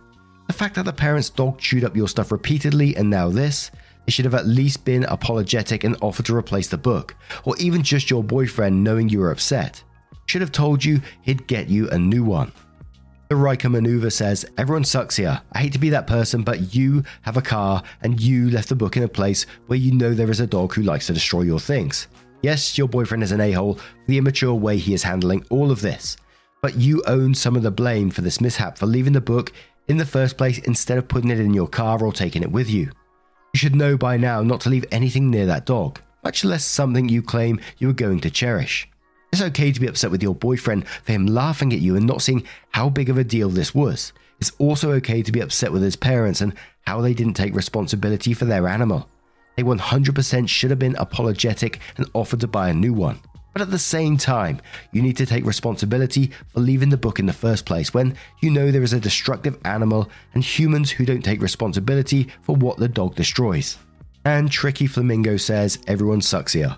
The 0.47 0.53
fact 0.53 0.73
that 0.75 0.85
the 0.85 0.91
parents' 0.91 1.29
dog 1.29 1.59
chewed 1.59 1.83
up 1.83 1.95
your 1.95 2.07
stuff 2.07 2.31
repeatedly 2.31 2.95
and 2.97 3.09
now 3.09 3.29
this, 3.29 3.69
they 4.05 4.11
should 4.11 4.25
have 4.25 4.35
at 4.35 4.47
least 4.47 4.85
been 4.85 5.03
apologetic 5.05 5.83
and 5.83 5.95
offered 6.01 6.25
to 6.25 6.35
replace 6.35 6.67
the 6.67 6.77
book, 6.77 7.15
or 7.43 7.55
even 7.57 7.83
just 7.83 8.09
your 8.09 8.23
boyfriend 8.23 8.83
knowing 8.83 9.09
you 9.09 9.19
were 9.19 9.31
upset. 9.31 9.83
Should 10.25 10.41
have 10.41 10.51
told 10.51 10.83
you 10.83 11.01
he'd 11.21 11.47
get 11.47 11.69
you 11.69 11.89
a 11.89 11.97
new 11.97 12.23
one. 12.23 12.51
The 13.29 13.35
Riker 13.37 13.69
maneuver 13.69 14.09
says, 14.09 14.45
Everyone 14.57 14.83
sucks 14.83 15.15
here. 15.15 15.41
I 15.53 15.59
hate 15.59 15.73
to 15.73 15.79
be 15.79 15.89
that 15.91 16.05
person, 16.05 16.43
but 16.43 16.75
you 16.75 17.03
have 17.21 17.37
a 17.37 17.41
car 17.41 17.81
and 18.01 18.19
you 18.19 18.49
left 18.49 18.67
the 18.67 18.75
book 18.75 18.97
in 18.97 19.03
a 19.03 19.07
place 19.07 19.45
where 19.67 19.79
you 19.79 19.93
know 19.93 20.13
there 20.13 20.29
is 20.29 20.41
a 20.41 20.47
dog 20.47 20.73
who 20.73 20.81
likes 20.81 21.07
to 21.07 21.13
destroy 21.13 21.43
your 21.43 21.59
things. 21.59 22.07
Yes, 22.41 22.77
your 22.77 22.89
boyfriend 22.89 23.23
is 23.23 23.31
an 23.31 23.39
a 23.39 23.51
hole 23.53 23.75
for 23.75 23.83
the 24.07 24.17
immature 24.17 24.53
way 24.53 24.77
he 24.77 24.93
is 24.93 25.03
handling 25.03 25.45
all 25.49 25.71
of 25.71 25.81
this, 25.81 26.17
but 26.61 26.75
you 26.75 27.01
own 27.07 27.33
some 27.33 27.55
of 27.55 27.63
the 27.63 27.71
blame 27.71 28.09
for 28.09 28.21
this 28.21 28.41
mishap 28.41 28.77
for 28.77 28.85
leaving 28.85 29.13
the 29.13 29.21
book 29.21 29.53
in 29.87 29.97
the 29.97 30.05
first 30.05 30.37
place 30.37 30.59
instead 30.59 30.97
of 30.97 31.07
putting 31.07 31.29
it 31.29 31.39
in 31.39 31.53
your 31.53 31.67
car 31.67 32.03
or 32.03 32.11
taking 32.11 32.41
it 32.41 32.51
with 32.51 32.69
you. 32.69 32.91
You 33.53 33.57
should 33.57 33.75
know 33.75 33.97
by 33.97 34.15
now 34.15 34.43
not 34.43 34.61
to 34.61 34.69
leave 34.69 34.85
anything 34.91 35.29
near 35.29 35.45
that 35.45 35.65
dog, 35.65 35.99
much 36.23 36.45
less 36.45 36.63
something 36.63 37.09
you 37.09 37.21
claim 37.21 37.59
you 37.79 37.89
are 37.89 37.93
going 37.93 38.21
to 38.21 38.31
cherish. 38.31 38.87
It's 39.33 39.41
okay 39.41 39.71
to 39.71 39.79
be 39.79 39.87
upset 39.87 40.09
with 40.09 40.23
your 40.23 40.35
boyfriend 40.35 40.87
for 40.87 41.11
him 41.11 41.25
laughing 41.25 41.73
at 41.73 41.79
you 41.79 41.95
and 41.97 42.05
not 42.05 42.21
seeing 42.21 42.45
how 42.69 42.89
big 42.89 43.09
of 43.09 43.17
a 43.17 43.23
deal 43.23 43.49
this 43.49 43.75
was. 43.75 44.13
It's 44.39 44.51
also 44.57 44.91
okay 44.93 45.21
to 45.21 45.31
be 45.31 45.41
upset 45.41 45.71
with 45.71 45.81
his 45.81 45.95
parents 45.95 46.39
and 46.39 46.53
how 46.87 47.01
they 47.01 47.13
didn't 47.13 47.33
take 47.33 47.53
responsibility 47.53 48.33
for 48.33 48.45
their 48.45 48.67
animal. 48.67 49.09
They 49.57 49.63
100% 49.63 50.49
should 50.49 50.69
have 50.69 50.79
been 50.79 50.95
apologetic 50.95 51.79
and 51.97 52.09
offered 52.13 52.39
to 52.39 52.47
buy 52.47 52.69
a 52.69 52.73
new 52.73 52.93
one. 52.93 53.19
But 53.53 53.61
at 53.61 53.71
the 53.71 53.79
same 53.79 54.17
time, 54.17 54.61
you 54.91 55.01
need 55.01 55.17
to 55.17 55.25
take 55.25 55.45
responsibility 55.45 56.31
for 56.47 56.61
leaving 56.61 56.89
the 56.89 56.97
book 56.97 57.19
in 57.19 57.25
the 57.25 57.33
first 57.33 57.65
place 57.65 57.93
when 57.93 58.15
you 58.41 58.49
know 58.49 58.71
there 58.71 58.83
is 58.83 58.93
a 58.93 58.99
destructive 58.99 59.57
animal 59.65 60.09
and 60.33 60.43
humans 60.43 60.91
who 60.91 61.05
don't 61.05 61.23
take 61.23 61.41
responsibility 61.41 62.29
for 62.43 62.55
what 62.55 62.77
the 62.77 62.87
dog 62.87 63.15
destroys. 63.15 63.77
And 64.23 64.51
Tricky 64.51 64.87
Flamingo 64.87 65.37
says 65.37 65.79
everyone 65.87 66.21
sucks 66.21 66.53
here. 66.53 66.77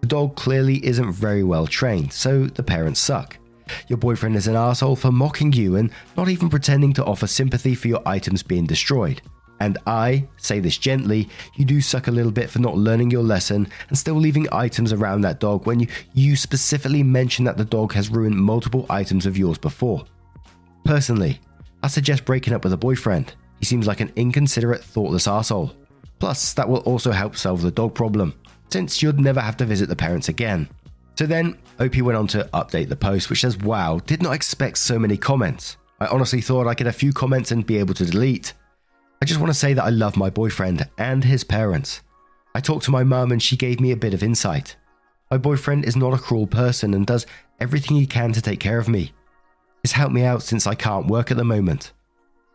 The 0.00 0.06
dog 0.06 0.36
clearly 0.36 0.84
isn't 0.84 1.12
very 1.12 1.44
well 1.44 1.66
trained, 1.66 2.12
so 2.12 2.44
the 2.46 2.62
parents 2.62 3.00
suck. 3.00 3.38
Your 3.88 3.96
boyfriend 3.96 4.36
is 4.36 4.46
an 4.46 4.56
asshole 4.56 4.96
for 4.96 5.12
mocking 5.12 5.52
you 5.52 5.76
and 5.76 5.90
not 6.16 6.28
even 6.28 6.50
pretending 6.50 6.92
to 6.94 7.04
offer 7.04 7.26
sympathy 7.26 7.74
for 7.74 7.88
your 7.88 8.02
items 8.06 8.42
being 8.42 8.66
destroyed. 8.66 9.22
And 9.62 9.78
I 9.86 10.26
say 10.38 10.58
this 10.58 10.76
gently, 10.76 11.28
you 11.54 11.64
do 11.64 11.80
suck 11.80 12.08
a 12.08 12.10
little 12.10 12.32
bit 12.32 12.50
for 12.50 12.58
not 12.58 12.76
learning 12.76 13.12
your 13.12 13.22
lesson 13.22 13.68
and 13.88 13.96
still 13.96 14.16
leaving 14.16 14.48
items 14.50 14.92
around 14.92 15.20
that 15.20 15.38
dog 15.38 15.66
when 15.68 15.78
you, 15.78 15.86
you 16.14 16.34
specifically 16.34 17.04
mention 17.04 17.44
that 17.44 17.56
the 17.56 17.64
dog 17.64 17.92
has 17.92 18.10
ruined 18.10 18.34
multiple 18.34 18.86
items 18.90 19.24
of 19.24 19.38
yours 19.38 19.58
before. 19.58 20.04
Personally, 20.84 21.38
I 21.80 21.86
suggest 21.86 22.24
breaking 22.24 22.54
up 22.54 22.64
with 22.64 22.72
a 22.72 22.76
boyfriend. 22.76 23.36
He 23.60 23.64
seems 23.64 23.86
like 23.86 24.00
an 24.00 24.12
inconsiderate, 24.16 24.82
thoughtless 24.82 25.28
asshole. 25.28 25.72
Plus, 26.18 26.54
that 26.54 26.68
will 26.68 26.78
also 26.78 27.12
help 27.12 27.36
solve 27.36 27.62
the 27.62 27.70
dog 27.70 27.94
problem, 27.94 28.34
since 28.68 29.00
you'd 29.00 29.20
never 29.20 29.40
have 29.40 29.56
to 29.58 29.64
visit 29.64 29.88
the 29.88 29.94
parents 29.94 30.28
again. 30.28 30.68
So 31.16 31.24
then, 31.24 31.56
OP 31.78 31.96
went 31.98 32.18
on 32.18 32.26
to 32.28 32.50
update 32.52 32.88
the 32.88 32.96
post, 32.96 33.30
which 33.30 33.42
says, 33.42 33.58
Wow, 33.58 34.00
did 34.06 34.24
not 34.24 34.34
expect 34.34 34.78
so 34.78 34.98
many 34.98 35.16
comments. 35.16 35.76
I 36.00 36.06
honestly 36.06 36.40
thought 36.40 36.66
I'd 36.66 36.78
get 36.78 36.88
a 36.88 36.92
few 36.92 37.12
comments 37.12 37.52
and 37.52 37.64
be 37.64 37.78
able 37.78 37.94
to 37.94 38.04
delete. 38.04 38.54
I 39.22 39.24
just 39.24 39.38
want 39.38 39.52
to 39.52 39.58
say 39.58 39.72
that 39.72 39.84
I 39.84 39.90
love 39.90 40.16
my 40.16 40.30
boyfriend 40.30 40.88
and 40.98 41.22
his 41.22 41.44
parents. 41.44 42.00
I 42.56 42.60
talked 42.60 42.86
to 42.86 42.90
my 42.90 43.04
mum 43.04 43.30
and 43.30 43.40
she 43.40 43.56
gave 43.56 43.78
me 43.78 43.92
a 43.92 43.96
bit 43.96 44.14
of 44.14 44.22
insight. 44.24 44.74
My 45.30 45.38
boyfriend 45.38 45.84
is 45.84 45.94
not 45.94 46.12
a 46.12 46.18
cruel 46.18 46.48
person 46.48 46.92
and 46.92 47.06
does 47.06 47.24
everything 47.60 47.96
he 47.96 48.04
can 48.04 48.32
to 48.32 48.42
take 48.42 48.58
care 48.58 48.80
of 48.80 48.88
me. 48.88 49.12
He's 49.80 49.92
helped 49.92 50.12
me 50.12 50.24
out 50.24 50.42
since 50.42 50.66
I 50.66 50.74
can't 50.74 51.06
work 51.06 51.30
at 51.30 51.36
the 51.36 51.44
moment. 51.44 51.92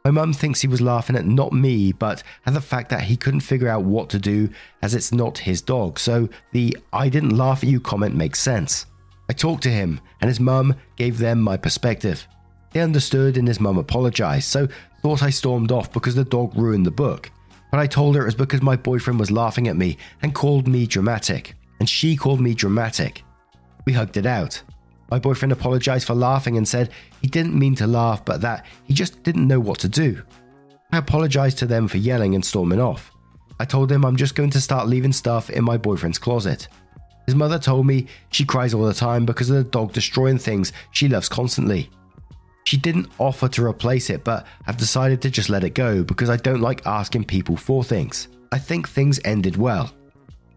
My 0.03 0.11
mum 0.11 0.33
thinks 0.33 0.59
he 0.59 0.67
was 0.67 0.81
laughing 0.81 1.15
at 1.15 1.25
not 1.25 1.53
me, 1.53 1.93
but 1.93 2.21
at 2.45 2.53
the 2.53 2.59
fact 2.59 2.89
that 2.89 3.03
he 3.03 3.15
couldn't 3.15 3.39
figure 3.39 3.69
out 3.69 3.85
what 3.85 4.09
to 4.09 4.19
do 4.19 4.49
as 4.81 4.93
it's 4.93 5.13
not 5.13 5.37
his 5.37 5.61
dog, 5.61 5.97
so 5.97 6.27
the 6.51 6.77
I 6.91 7.07
didn't 7.07 7.37
laugh 7.37 7.63
at 7.63 7.69
you 7.69 7.79
comment 7.79 8.13
makes 8.13 8.41
sense. 8.41 8.87
I 9.29 9.33
talked 9.33 9.63
to 9.63 9.69
him, 9.69 10.01
and 10.19 10.27
his 10.27 10.41
mum 10.41 10.75
gave 10.97 11.17
them 11.17 11.39
my 11.39 11.55
perspective. 11.55 12.27
They 12.73 12.81
understood, 12.81 13.37
and 13.37 13.47
his 13.47 13.61
mum 13.61 13.77
apologized, 13.77 14.49
so 14.49 14.67
thought 15.01 15.23
I 15.23 15.29
stormed 15.29 15.71
off 15.71 15.91
because 15.91 16.15
the 16.15 16.23
dog 16.23 16.55
ruined 16.55 16.85
the 16.85 16.91
book. 16.91 17.31
But 17.71 17.79
I 17.79 17.87
told 17.87 18.15
her 18.15 18.21
it 18.23 18.25
was 18.25 18.35
because 18.35 18.61
my 18.61 18.75
boyfriend 18.75 19.19
was 19.19 19.31
laughing 19.31 19.67
at 19.67 19.75
me 19.75 19.97
and 20.21 20.33
called 20.33 20.67
me 20.67 20.87
dramatic, 20.87 21.55
and 21.79 21.89
she 21.89 22.15
called 22.15 22.39
me 22.39 22.53
dramatic. 22.53 23.23
We 23.85 23.93
hugged 23.93 24.17
it 24.17 24.25
out. 24.25 24.61
My 25.09 25.19
boyfriend 25.19 25.51
apologized 25.51 26.07
for 26.07 26.13
laughing 26.15 26.57
and 26.57 26.67
said 26.67 26.91
he 27.21 27.27
didn't 27.27 27.57
mean 27.57 27.75
to 27.75 27.87
laugh, 27.87 28.25
but 28.25 28.41
that 28.41 28.65
he 28.83 28.93
just 28.93 29.23
didn't 29.23 29.47
know 29.47 29.59
what 29.59 29.79
to 29.79 29.89
do. 29.89 30.21
I 30.91 30.97
apologized 30.97 31.57
to 31.59 31.65
them 31.65 31.87
for 31.87 31.97
yelling 31.97 32.35
and 32.35 32.43
storming 32.43 32.81
off. 32.81 33.11
I 33.59 33.65
told 33.65 33.91
him 33.91 34.05
I'm 34.05 34.17
just 34.17 34.35
going 34.35 34.49
to 34.51 34.61
start 34.61 34.87
leaving 34.87 35.13
stuff 35.13 35.49
in 35.49 35.63
my 35.63 35.77
boyfriend's 35.77 36.19
closet. 36.19 36.67
His 37.25 37.35
mother 37.35 37.59
told 37.59 37.85
me 37.85 38.07
she 38.31 38.45
cries 38.45 38.73
all 38.73 38.85
the 38.85 38.93
time 38.93 39.25
because 39.25 39.49
of 39.49 39.57
the 39.57 39.63
dog 39.63 39.91
destroying 39.91 40.37
things 40.37 40.71
she 40.91 41.09
loves 41.09 41.27
constantly. 41.27 41.89
She 42.67 42.75
didn't 42.75 43.09
offer 43.17 43.47
to 43.47 43.65
replace 43.65 44.09
it, 44.09 44.25
but 44.25 44.45
I've 44.65 44.75
decided 44.75 45.21
to 45.21 45.29
just 45.29 45.49
let 45.49 45.63
it 45.63 45.69
go 45.69 46.03
because 46.03 46.29
I 46.29 46.35
don't 46.35 46.59
like 46.59 46.85
asking 46.85 47.23
people 47.23 47.55
for 47.55 47.81
things. 47.81 48.27
I 48.51 48.57
think 48.57 48.89
things 48.89 49.21
ended 49.23 49.55
well. 49.55 49.89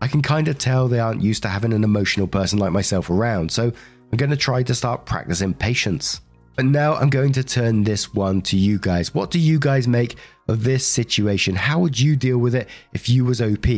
I 0.01 0.09
can 0.09 0.21
kind 0.21 0.49
of 0.49 0.59
tell 0.59 0.89
they 0.89 0.99
aren't 0.99 1.23
used 1.23 1.45
to 1.45 1.49
having 1.49 1.73
an 1.73 1.85
emotional 1.85 2.27
person 2.27 2.59
like 2.59 2.73
myself 2.73 3.11
around, 3.11 3.53
so 3.53 3.71
I'm 4.11 4.17
going 4.17 4.31
to 4.31 4.37
try 4.37 4.65
to 4.65 4.75
start 4.75 5.07
practicing 5.07 5.55
patience. 5.55 6.21
But 6.57 6.65
now 6.65 6.97
I'm 6.97 7.11
going 7.11 7.31
to 7.31 7.45
turn 7.45 7.85
this 7.85 8.13
one 8.13 8.43
to 8.43 8.57
you 8.57 8.81
guys. 8.81 9.15
What 9.15 9.31
do 9.31 9.39
you 9.39 9.61
guys 9.61 9.87
make 9.87 10.17
of 10.49 10.65
this 10.65 10.85
situation? 10.85 11.55
How 11.55 11.79
would 11.79 12.01
you 12.01 12.17
deal 12.17 12.39
with 12.39 12.57
it 12.57 12.69
if 12.93 13.09
you 13.09 13.25
was 13.25 13.41
OP? 13.41 13.69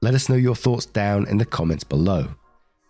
Let 0.00 0.14
us 0.14 0.28
know 0.28 0.36
your 0.36 0.54
thoughts 0.54 0.86
down 0.86 1.26
in 1.26 1.38
the 1.38 1.44
comments 1.44 1.82
below. 1.82 2.28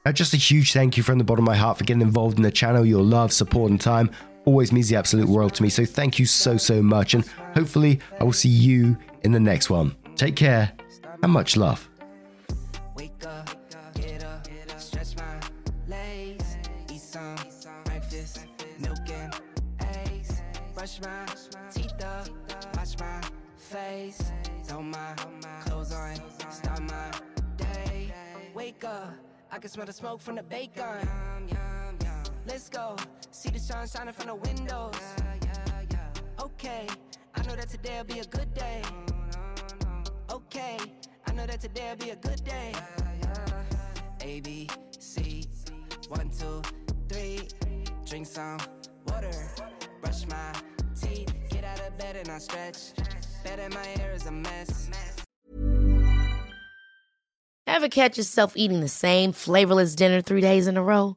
Now, 0.05 0.13
just 0.13 0.35
a 0.35 0.39
huge 0.39 0.73
thank 0.73 0.99
you 0.99 1.03
from 1.03 1.17
the 1.19 1.25
bottom 1.25 1.45
of 1.45 1.49
my 1.49 1.57
heart 1.57 1.79
for 1.79 1.85
getting 1.85 2.03
involved 2.03 2.37
in 2.37 2.43
the 2.43 2.51
channel. 2.51 2.85
Your 2.85 3.03
love, 3.03 3.33
support, 3.33 3.71
and 3.71 3.81
time 3.81 4.11
always 4.49 4.73
means 4.73 4.89
the 4.89 4.97
absolute 4.97 5.29
world 5.29 5.55
to 5.55 5.63
me. 5.63 5.69
So 5.69 5.85
thank 5.85 6.19
you 6.19 6.25
so, 6.25 6.57
so 6.57 6.83
much. 6.83 7.13
And 7.13 7.23
hopefully, 7.55 8.01
I 8.19 8.25
will 8.25 8.33
see 8.33 8.49
you 8.49 8.97
in 9.23 9.33
the 9.33 9.41
next 9.41 9.69
one. 9.69 9.95
Take 10.17 10.37
care 10.37 10.73
and 11.23 11.31
much 11.31 11.57
love. 11.57 11.87
I 29.51 29.61
can 29.61 29.71
smell 29.71 29.87
the 29.87 29.93
smoke 29.93 30.21
from 30.21 30.37
the 30.37 30.43
bacon. 30.45 31.68
Let's 32.49 32.71
go, 32.71 32.97
see 33.31 33.51
the 33.51 33.59
sun 33.59 33.87
shining 33.87 34.15
from 34.15 34.29
the 34.29 34.35
windows. 34.35 34.95
Okay, 36.41 36.87
I 37.35 37.43
know 37.43 37.55
that 37.55 37.69
today'll 37.69 38.05
be 38.05 38.21
a 38.21 38.25
good 38.25 38.53
day. 38.55 38.83
Okay, 40.31 40.79
I 41.27 41.33
know 41.35 41.47
that 41.47 41.61
today'll 41.61 41.97
be 41.97 42.11
a 42.11 42.17
good 42.17 42.43
day. 42.45 42.73
A 44.23 44.41
B 44.41 44.67
C, 44.99 45.45
one 46.09 46.31
two 46.31 46.63
three. 47.11 47.49
Drink 48.07 48.27
some 48.27 48.59
water, 49.07 49.31
brush 50.01 50.27
my 50.27 50.55
teeth, 50.99 51.31
get 51.51 51.65
out 51.65 51.81
of 51.81 51.99
bed 51.99 52.17
and 52.17 52.31
I 52.31 52.39
stretch. 52.39 52.95
Bed 53.45 53.59
in 53.59 53.75
my 53.75 53.85
hair 53.85 54.15
is 54.15 54.25
a 54.25 54.33
mess. 54.33 54.89
Ever 57.67 57.89
catch 57.91 58.17
yourself 58.17 58.57
eating 58.57 58.81
the 58.81 58.89
same 58.89 59.33
flavorless 59.33 59.95
dinner 59.95 60.23
three 60.23 60.41
days 60.41 60.67
in 60.67 60.79
a 60.79 60.83
row? 60.83 61.17